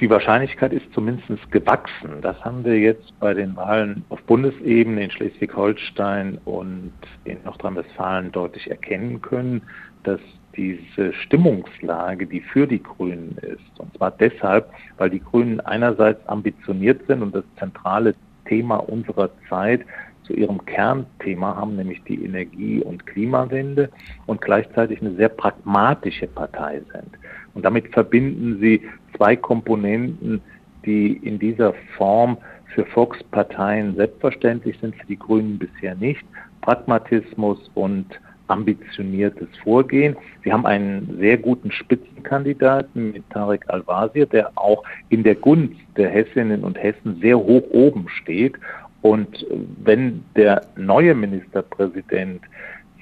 Die 0.00 0.08
Wahrscheinlichkeit 0.08 0.72
ist 0.72 0.90
zumindest 0.94 1.52
gewachsen. 1.52 2.22
Das 2.22 2.42
haben 2.42 2.64
wir 2.64 2.78
jetzt 2.78 3.12
bei 3.20 3.34
den 3.34 3.54
Wahlen 3.54 4.02
auf 4.08 4.22
Bundesebene 4.22 5.04
in 5.04 5.10
Schleswig-Holstein 5.10 6.38
und 6.46 6.92
in 7.24 7.36
Nordrhein-Westfalen 7.44 8.32
deutlich 8.32 8.70
erkennen 8.70 9.20
können, 9.20 9.60
dass 10.04 10.20
diese 10.56 11.12
Stimmungslage, 11.12 12.26
die 12.26 12.40
für 12.40 12.66
die 12.66 12.82
Grünen 12.82 13.36
ist, 13.42 13.78
und 13.78 13.94
zwar 13.98 14.10
deshalb, 14.12 14.70
weil 14.96 15.10
die 15.10 15.20
Grünen 15.20 15.60
einerseits 15.60 16.26
ambitioniert 16.26 17.06
sind 17.06 17.22
und 17.22 17.34
das 17.34 17.44
zentrale 17.58 18.14
Thema 18.46 18.76
unserer 18.76 19.28
Zeit 19.50 19.82
zu 20.30 20.36
ihrem 20.36 20.64
Kernthema 20.64 21.56
haben, 21.56 21.76
nämlich 21.76 22.02
die 22.04 22.24
Energie- 22.24 22.82
und 22.82 23.06
Klimawende 23.06 23.90
und 24.26 24.40
gleichzeitig 24.40 25.00
eine 25.00 25.14
sehr 25.14 25.28
pragmatische 25.28 26.28
Partei 26.28 26.80
sind. 26.92 27.10
Und 27.54 27.64
damit 27.64 27.88
verbinden 27.88 28.58
sie 28.60 28.82
zwei 29.16 29.34
Komponenten, 29.34 30.40
die 30.84 31.14
in 31.16 31.38
dieser 31.38 31.74
Form 31.96 32.38
für 32.74 32.86
Volksparteien 32.86 33.96
selbstverständlich 33.96 34.78
sind, 34.80 34.94
für 34.94 35.06
die 35.06 35.18
Grünen 35.18 35.58
bisher 35.58 35.96
nicht. 35.96 36.24
Pragmatismus 36.60 37.58
und 37.74 38.06
ambitioniertes 38.46 39.48
Vorgehen. 39.62 40.16
Sie 40.44 40.52
haben 40.52 40.66
einen 40.66 41.18
sehr 41.18 41.38
guten 41.38 41.70
Spitzenkandidaten 41.70 43.12
mit 43.12 43.28
Tarek 43.30 43.64
Al-Wazir, 43.68 44.26
der 44.26 44.50
auch 44.56 44.82
in 45.08 45.22
der 45.22 45.36
Gunst 45.36 45.76
der 45.96 46.10
Hessinnen 46.10 46.64
und 46.64 46.80
Hessen 46.80 47.18
sehr 47.20 47.38
hoch 47.38 47.62
oben 47.70 48.08
steht. 48.08 48.54
Und 49.02 49.46
wenn 49.82 50.24
der 50.36 50.66
neue 50.76 51.14
Ministerpräsident 51.14 52.42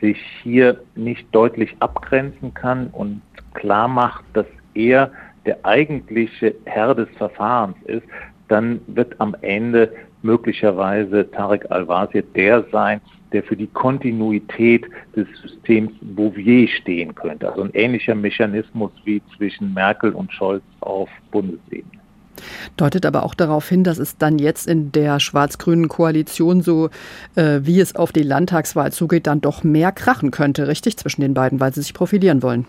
sich 0.00 0.18
hier 0.42 0.80
nicht 0.94 1.26
deutlich 1.32 1.74
abgrenzen 1.80 2.54
kann 2.54 2.88
und 2.88 3.20
klar 3.54 3.88
macht, 3.88 4.24
dass 4.34 4.46
er 4.74 5.11
der 5.44 5.58
eigentliche 5.64 6.54
Herr 6.66 6.94
des 6.94 7.08
Verfahrens 7.16 7.76
ist, 7.87 8.06
dann 8.48 8.80
wird 8.87 9.20
am 9.20 9.37
Ende 9.42 9.92
möglicherweise 10.22 11.30
Tarek 11.30 11.70
Al-Wazir 11.70 12.22
der 12.34 12.64
sein, 12.70 13.00
der 13.32 13.42
für 13.42 13.56
die 13.56 13.66
Kontinuität 13.66 14.87
des 15.14 15.26
Systems 15.42 15.92
Bouvier 16.00 16.68
stehen 16.68 17.14
könnte. 17.14 17.48
Also 17.48 17.62
ein 17.62 17.70
ähnlicher 17.74 18.14
Mechanismus 18.14 18.90
wie 19.04 19.22
zwischen 19.37 19.74
Merkel 19.74 20.12
und 20.12 20.32
Scholz 20.32 20.62
auf 20.80 21.08
Bundesebene. 21.30 21.97
Deutet 22.77 23.07
aber 23.07 23.22
auch 23.22 23.35
darauf 23.35 23.68
hin, 23.68 23.85
dass 23.85 23.98
es 23.98 24.16
dann 24.16 24.38
jetzt 24.38 24.66
in 24.66 24.92
der 24.92 25.20
schwarz-grünen 25.20 25.88
Koalition 25.88 26.62
so, 26.62 26.90
äh, 27.35 27.61
wie 27.62 27.81
es 27.81 27.96
auf 27.96 28.12
die 28.12 28.22
Landtagswahl 28.22 28.92
zugeht, 28.92 29.27
dann 29.27 29.40
doch 29.40 29.64
mehr 29.64 29.92
krachen 29.92 30.31
könnte, 30.31 30.68
richtig, 30.68 30.96
zwischen 30.96 31.20
den 31.20 31.35
beiden, 31.35 31.61
weil 31.61 31.72
sie 31.72 31.83
sich 31.83 31.94
profilieren 31.94 32.42
wollen. 32.42 32.66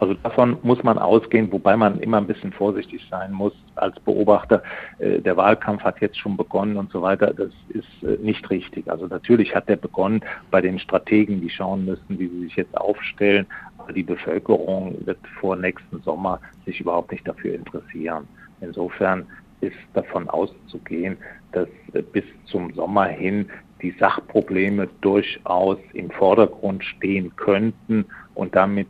Also 0.00 0.14
davon 0.14 0.56
muss 0.62 0.82
man 0.82 0.98
ausgehen, 0.98 1.52
wobei 1.52 1.76
man 1.76 2.00
immer 2.00 2.16
ein 2.16 2.26
bisschen 2.26 2.52
vorsichtig 2.52 3.06
sein 3.10 3.32
muss 3.32 3.52
als 3.74 4.00
Beobachter. 4.00 4.62
Äh, 4.98 5.20
der 5.20 5.36
Wahlkampf 5.36 5.82
hat 5.82 6.00
jetzt 6.00 6.18
schon 6.18 6.38
begonnen 6.38 6.78
und 6.78 6.90
so 6.90 7.02
weiter. 7.02 7.34
Das 7.34 7.50
ist 7.68 8.02
äh, 8.02 8.16
nicht 8.22 8.48
richtig. 8.48 8.90
Also 8.90 9.06
natürlich 9.06 9.54
hat 9.54 9.68
der 9.68 9.76
begonnen 9.76 10.22
bei 10.50 10.62
den 10.62 10.78
Strategen, 10.78 11.42
die 11.42 11.50
schauen 11.50 11.84
müssen, 11.84 12.18
wie 12.18 12.28
sie 12.28 12.40
sich 12.44 12.56
jetzt 12.56 12.76
aufstellen. 12.78 13.46
Aber 13.76 13.92
die 13.92 14.02
Bevölkerung 14.02 14.96
wird 15.04 15.18
vor 15.38 15.54
nächsten 15.56 16.00
Sommer 16.00 16.40
sich 16.64 16.80
überhaupt 16.80 17.12
nicht 17.12 17.28
dafür 17.28 17.54
interessieren. 17.54 18.26
Insofern 18.60 19.26
ist 19.60 19.76
davon 19.94 20.28
auszugehen, 20.28 21.16
dass 21.52 21.68
äh, 21.92 22.02
bis 22.02 22.24
zum 22.46 22.72
Sommer 22.74 23.06
hin 23.06 23.48
die 23.82 23.94
Sachprobleme 23.98 24.88
durchaus 25.00 25.78
im 25.92 26.10
Vordergrund 26.10 26.84
stehen 26.84 27.34
könnten 27.36 28.04
und 28.34 28.54
damit 28.54 28.88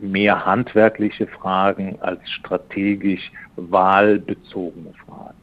mehr 0.00 0.44
handwerkliche 0.44 1.26
Fragen 1.26 1.98
als 2.00 2.20
strategisch 2.30 3.32
wahlbezogene 3.56 4.92
Fragen. 5.06 5.36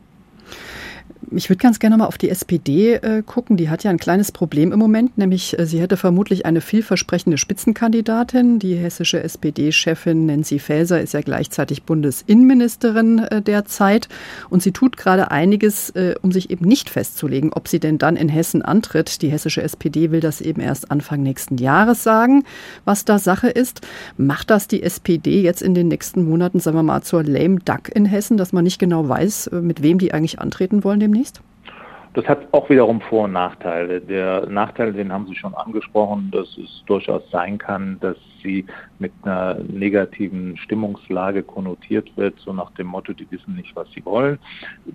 Ich 1.32 1.50
würde 1.50 1.62
ganz 1.62 1.80
gerne 1.80 1.98
mal 1.98 2.06
auf 2.06 2.18
die 2.18 2.30
SPD 2.30 2.94
äh, 2.94 3.24
gucken. 3.26 3.58
Die 3.58 3.70
hat 3.70 3.84
ja 3.84 3.90
ein 3.90 3.98
kleines 3.98 4.32
Problem 4.32 4.72
im 4.72 4.80
Moment, 4.80 5.18
nämlich 5.18 5.58
äh, 5.58 5.66
sie 5.66 5.82
hätte 5.82 5.98
vermutlich 5.98 6.46
eine 6.46 6.62
vielversprechende 6.62 7.38
Spitzenkandidatin. 7.38 8.60
Die 8.60 8.76
hessische 8.76 9.24
SPD-Chefin 9.24 10.28
Nancy 10.28 10.60
Faeser 10.60 11.02
ist 11.02 11.14
ja 11.14 11.22
gleichzeitig 11.22 11.84
Bundesinnenministerin 11.84 13.20
äh, 13.20 13.42
derzeit 13.42 14.08
und 14.50 14.62
sie 14.62 14.72
tut 14.72 14.98
gerade 14.98 15.32
einiges, 15.32 15.90
äh, 15.92 16.16
um 16.22 16.32
sich 16.32 16.52
eben 16.52 16.66
nicht 16.66 16.90
festzulegen, 16.90 17.54
ob 17.54 17.68
sie 17.68 17.80
denn 17.80 17.98
dann 17.98 18.18
in 18.18 18.30
Hessen 18.30 18.62
antritt. 18.62 19.22
Die 19.22 19.30
hessische 19.30 19.64
SPD 19.64 20.12
will 20.12 20.20
das 20.20 20.42
eben 20.42 20.62
erst 20.62 20.92
Anfang 20.92 21.24
nächsten 21.24 21.58
Jahres 21.58 22.04
sagen, 22.04 22.44
was 22.84 23.04
da 23.04 23.18
Sache 23.18 23.50
ist. 23.50 23.82
Macht 24.18 24.52
das 24.52 24.68
die 24.68 24.84
SPD 24.84 25.42
jetzt 25.42 25.64
in 25.64 25.74
den 25.74 25.88
nächsten 25.88 26.30
Monaten, 26.30 26.60
sagen 26.60 26.78
wir 26.78 26.84
mal, 26.84 27.02
zur 27.02 27.24
lame 27.24 27.60
duck 27.66 27.90
in 27.96 28.06
Hessen, 28.06 28.38
dass 28.38 28.54
man 28.54 28.64
nicht 28.64 28.78
genau 28.78 29.10
weiß, 29.10 29.48
äh, 29.48 29.62
mit 29.62 29.82
wem 29.82 29.98
die 29.98 30.14
eigentlich 30.14 30.40
antreten 30.40 30.84
wollen 30.84 31.00
demnächst? 31.00 31.15
Demnächst? 31.16 31.42
Das 32.14 32.26
hat 32.30 32.48
auch 32.54 32.70
wiederum 32.70 33.02
Vor- 33.02 33.26
und 33.26 33.34
Nachteile. 33.34 34.00
Der 34.00 34.46
Nachteil, 34.46 34.94
den 34.94 35.12
haben 35.12 35.28
Sie 35.28 35.36
schon 35.36 35.54
angesprochen, 35.54 36.32
dass 36.32 36.48
es 36.58 36.82
durchaus 36.86 37.30
sein 37.30 37.58
kann, 37.58 37.98
dass 38.00 38.16
sie 38.42 38.66
mit 39.00 39.12
einer 39.24 39.56
negativen 39.68 40.56
Stimmungslage 40.56 41.44
konnotiert 41.44 42.16
wird, 42.16 42.40
so 42.40 42.54
nach 42.54 42.72
dem 42.76 42.88
Motto, 42.88 43.12
die 43.12 43.30
wissen 43.32 43.56
nicht, 43.56 43.76
was 43.76 43.92
sie 43.92 44.06
wollen. 44.06 44.40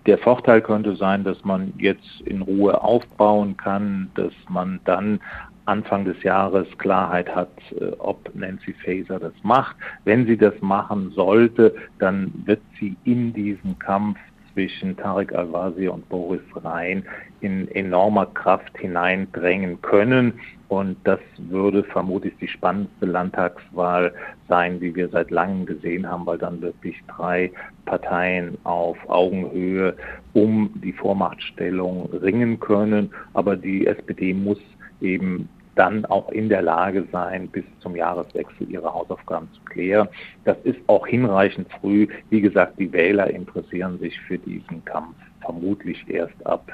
Der 0.06 0.16
Vorteil 0.16 0.62
könnte 0.62 0.96
sein, 0.96 1.22
dass 1.22 1.44
man 1.44 1.74
jetzt 1.76 2.22
in 2.24 2.40
Ruhe 2.40 2.82
aufbauen 2.82 3.54
kann, 3.58 4.10
dass 4.14 4.32
man 4.48 4.80
dann 4.86 5.20
Anfang 5.66 6.06
des 6.06 6.22
Jahres 6.22 6.66
Klarheit 6.78 7.34
hat, 7.34 7.50
äh, 7.78 7.92
ob 7.98 8.34
Nancy 8.34 8.72
Faeser 8.72 9.20
das 9.20 9.34
macht. 9.42 9.76
Wenn 10.04 10.26
sie 10.26 10.38
das 10.38 10.54
machen 10.60 11.10
sollte, 11.14 11.74
dann 11.98 12.32
wird 12.46 12.60
sie 12.78 12.96
in 13.04 13.32
diesen 13.32 13.78
Kampf 13.78 14.18
zwischen 14.52 14.96
Tarek 14.96 15.34
Al-Wazir 15.34 15.92
und 15.92 16.08
Boris 16.08 16.40
Rhein 16.54 17.04
in 17.40 17.68
enormer 17.68 18.26
Kraft 18.26 18.76
hineindrängen 18.78 19.80
können. 19.82 20.34
Und 20.68 20.96
das 21.04 21.18
würde 21.38 21.82
vermutlich 21.82 22.34
die 22.40 22.48
spannendste 22.48 23.06
Landtagswahl 23.06 24.12
sein, 24.48 24.78
die 24.78 24.94
wir 24.94 25.08
seit 25.08 25.30
langem 25.30 25.66
gesehen 25.66 26.08
haben, 26.08 26.26
weil 26.26 26.38
dann 26.38 26.60
wirklich 26.60 26.96
drei 27.08 27.50
Parteien 27.86 28.56
auf 28.64 28.96
Augenhöhe 29.08 29.96
um 30.32 30.70
die 30.76 30.92
Vormachtstellung 30.92 32.08
ringen 32.12 32.60
können. 32.60 33.10
Aber 33.34 33.56
die 33.56 33.86
SPD 33.86 34.32
muss 34.32 34.60
eben 35.00 35.48
dann 35.80 36.04
auch 36.04 36.28
in 36.28 36.50
der 36.50 36.60
Lage 36.60 37.06
sein, 37.10 37.48
bis 37.48 37.64
zum 37.78 37.96
Jahreswechsel 37.96 38.70
ihre 38.70 38.92
Hausaufgaben 38.92 39.48
zu 39.54 39.62
klären. 39.62 40.08
Das 40.44 40.58
ist 40.64 40.78
auch 40.88 41.06
hinreichend 41.06 41.72
früh. 41.80 42.06
Wie 42.28 42.42
gesagt, 42.42 42.78
die 42.78 42.92
Wähler 42.92 43.30
interessieren 43.30 43.98
sich 43.98 44.20
für 44.20 44.36
diesen 44.36 44.84
Kampf 44.84 45.16
vermutlich 45.40 46.04
erst 46.08 46.46
ab 46.46 46.70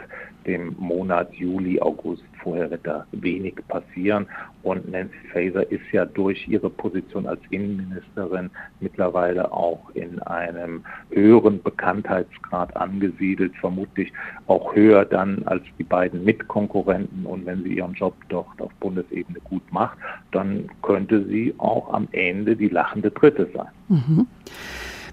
dem 0.47 0.77
Monat 0.79 1.33
Juli, 1.35 1.81
August. 1.81 2.23
Vorher 2.43 2.71
wird 2.71 2.87
da 2.87 3.05
wenig 3.13 3.57
passieren. 3.69 4.27
Und 4.63 4.89
Nancy 4.91 5.17
Faeser 5.33 5.71
ist 5.71 5.83
ja 5.93 6.05
durch 6.05 6.47
ihre 6.49 6.71
Position 6.71 7.27
als 7.27 7.41
Innenministerin 7.51 8.51
mittlerweile 8.81 9.53
auch 9.53 9.91
in 9.95 10.21
einem 10.23 10.85
höheren 11.11 11.61
Bekanntheitsgrad 11.63 12.77
angesiedelt, 12.77 13.53
vermutlich 13.61 14.13
auch 14.47 14.75
höher 14.75 15.05
dann 15.05 15.43
als 15.47 15.63
die 15.79 15.85
beiden 15.85 16.25
Mitkonkurrenten. 16.25 17.27
Und 17.27 17.47
wenn 17.47 17.65
sie 17.65 17.75
ihren 17.75 17.95
Job 17.95 18.15
dort 18.29 18.61
auf 18.61 18.73
Bundesebene 18.81 19.41
gut 19.45 19.63
macht, 19.73 19.99
dann 20.31 20.69
könnte 20.83 21.25
sie 21.27 21.55
auch 21.59 21.93
am 21.93 22.07
Ende 22.13 22.55
die 22.55 22.69
lachende 22.69 23.11
Dritte 23.11 23.49
sein. 23.53 23.69
Mhm. 23.89 24.27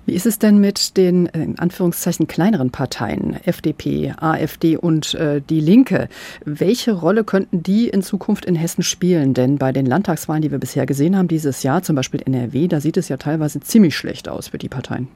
Wie 0.06 0.16
ist 0.16 0.26
es 0.26 0.38
denn 0.38 0.60
mit 0.60 0.98
den 0.98 1.28
äh, 1.28 1.44
in 1.44 1.60
Anführungszeichen 1.60 2.28
kleineren 2.28 2.72
Parteien, 2.72 3.38
FDP, 3.46 4.14
AfD 4.20 4.76
und 4.76 5.14
äh, 5.14 5.40
die 5.42 5.62
Linke? 5.62 6.10
Welche 6.44 6.92
Rolle 6.92 7.24
könnten 7.24 7.64
die 7.64 7.88
in 7.88 8.02
Zukunft 8.02 8.44
in 8.44 8.56
Hessen 8.56 8.84
spielen? 8.84 9.34
Denn 9.34 9.58
bei 9.58 9.72
den 9.72 9.86
Landtagswahlen, 9.86 10.42
die 10.42 10.52
wir 10.52 10.58
bisher 10.58 10.86
gesehen 10.86 11.18
haben 11.18 11.30
dieses 11.30 11.64
Jahr, 11.64 11.84
zum 11.84 11.96
Beispiel 11.96 12.22
NRW, 12.26 12.68
da 12.68 12.82
sieht 12.82 12.98
es 12.98 13.08
ja 13.08 13.16
teilweise 13.16 13.62
ziemlich 13.62 13.96
schlecht 13.96 14.28
aus 14.28 14.50
für 14.50 14.58
die 14.58 14.68
Parteien. 14.68 15.08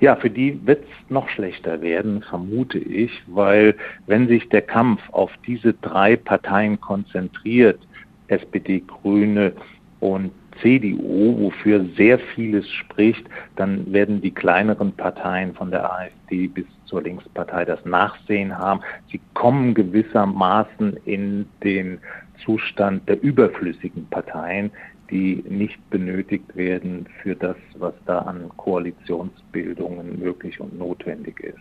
Ja, 0.00 0.16
für 0.16 0.30
die 0.30 0.60
wird 0.66 0.84
es 0.84 1.10
noch 1.10 1.28
schlechter 1.28 1.82
werden, 1.82 2.22
vermute 2.22 2.78
ich, 2.78 3.10
weil 3.26 3.74
wenn 4.06 4.28
sich 4.28 4.48
der 4.48 4.62
Kampf 4.62 5.00
auf 5.12 5.30
diese 5.46 5.74
drei 5.74 6.16
Parteien 6.16 6.80
konzentriert, 6.80 7.80
SPD, 8.28 8.82
Grüne 8.86 9.52
und 10.00 10.30
CDU, 10.60 11.38
wofür 11.38 11.84
sehr 11.96 12.18
vieles 12.18 12.68
spricht, 12.68 13.24
dann 13.56 13.92
werden 13.92 14.20
die 14.20 14.30
kleineren 14.30 14.92
Parteien 14.92 15.54
von 15.54 15.70
der 15.70 15.90
AfD 15.92 16.48
bis 16.48 16.66
zur 16.86 17.02
Linkspartei 17.02 17.64
das 17.64 17.84
Nachsehen 17.84 18.56
haben. 18.56 18.80
Sie 19.10 19.20
kommen 19.34 19.74
gewissermaßen 19.74 20.96
in 21.04 21.46
den 21.62 21.98
Zustand 22.44 23.08
der 23.08 23.22
überflüssigen 23.22 24.06
Parteien, 24.08 24.70
die 25.10 25.44
nicht 25.48 25.78
benötigt 25.90 26.56
werden 26.56 27.06
für 27.22 27.34
das, 27.34 27.56
was 27.78 27.94
da 28.06 28.20
an 28.20 28.50
Koalitionsbildungen 28.56 30.18
möglich 30.18 30.60
und 30.60 30.76
notwendig 30.78 31.40
ist. 31.40 31.56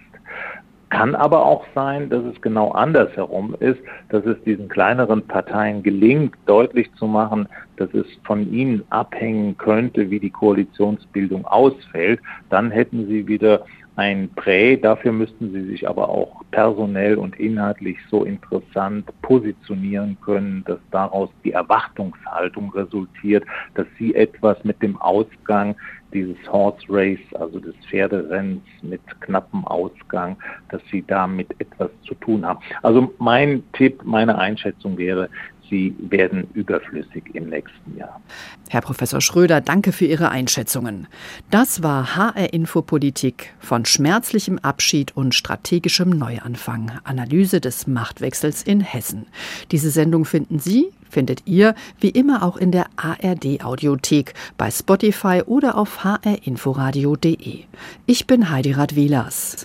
Kann 0.89 1.15
aber 1.15 1.45
auch 1.45 1.65
sein, 1.73 2.09
dass 2.09 2.23
es 2.23 2.39
genau 2.41 2.71
andersherum 2.71 3.55
ist, 3.59 3.79
dass 4.09 4.23
es 4.25 4.41
diesen 4.43 4.69
kleineren 4.69 5.25
Parteien 5.25 5.81
gelingt, 5.81 6.35
deutlich 6.45 6.93
zu 6.93 7.07
machen, 7.07 7.47
dass 7.77 7.93
es 7.93 8.05
von 8.23 8.51
ihnen 8.53 8.83
abhängen 8.91 9.57
könnte, 9.57 10.09
wie 10.09 10.19
die 10.19 10.29
Koalitionsbildung 10.29 11.45
ausfällt. 11.45 12.19
Dann 12.49 12.71
hätten 12.71 13.07
sie 13.07 13.27
wieder 13.27 13.65
ein 13.95 14.29
Prä. 14.35 14.77
Dafür 14.77 15.11
müssten 15.11 15.51
sie 15.51 15.63
sich 15.65 15.87
aber 15.87 16.09
auch 16.09 16.43
personell 16.51 17.15
und 17.15 17.39
inhaltlich 17.39 17.97
so 18.09 18.23
interessant 18.23 19.09
positionieren 19.21 20.17
können, 20.23 20.63
dass 20.65 20.79
daraus 20.91 21.29
die 21.43 21.51
Erwartungshaltung 21.51 22.71
resultiert, 22.73 23.43
dass 23.75 23.87
sie 23.97 24.15
etwas 24.15 24.63
mit 24.63 24.81
dem 24.81 24.97
Ausgang 24.97 25.75
dieses 26.13 26.37
Horse 26.49 26.85
Race, 26.87 27.19
also 27.33 27.59
des 27.59 27.75
Pferderennens 27.89 28.63
mit 28.81 29.01
knappem 29.21 29.65
Ausgang, 29.65 30.37
dass 30.69 30.81
sie 30.89 31.03
damit 31.07 31.49
etwas 31.59 31.89
zu 32.07 32.15
tun 32.15 32.45
haben. 32.45 32.59
Also 32.83 33.13
mein 33.19 33.63
Tipp, 33.73 34.01
meine 34.05 34.37
Einschätzung 34.37 34.97
wäre, 34.97 35.29
sie 35.69 35.95
werden 35.99 36.47
überflüssig 36.53 37.23
im 37.33 37.49
nächsten 37.49 37.97
Jahr. 37.97 38.21
Herr 38.69 38.81
Professor 38.81 39.21
Schröder, 39.21 39.61
danke 39.61 39.91
für 39.91 40.05
Ihre 40.05 40.29
Einschätzungen. 40.29 41.07
Das 41.51 41.83
war 41.83 42.15
HR 42.15 42.53
Infopolitik 42.53 43.53
von 43.59 43.85
schmerzlichem 43.85 44.59
Abschied 44.59 45.15
und 45.15 45.35
strategischem 45.35 46.09
Neuanfang. 46.09 46.91
Analyse 47.03 47.61
des 47.61 47.87
Machtwechsels 47.87 48.63
in 48.63 48.81
Hessen. 48.81 49.27
Diese 49.71 49.89
Sendung 49.89 50.25
finden 50.25 50.59
Sie, 50.59 50.91
findet 51.09 51.43
ihr 51.45 51.75
wie 51.99 52.09
immer 52.09 52.43
auch 52.43 52.57
in 52.57 52.71
der 52.71 52.87
ARD 52.97 53.63
Audiothek, 53.63 54.33
bei 54.57 54.69
Spotify 54.69 55.43
oder 55.45 55.77
auf 55.77 56.03
hrinforadio.de. 56.03 57.63
Ich 58.05 58.27
bin 58.27 58.49
Heidi 58.49 58.73
Radwilas. 58.73 59.63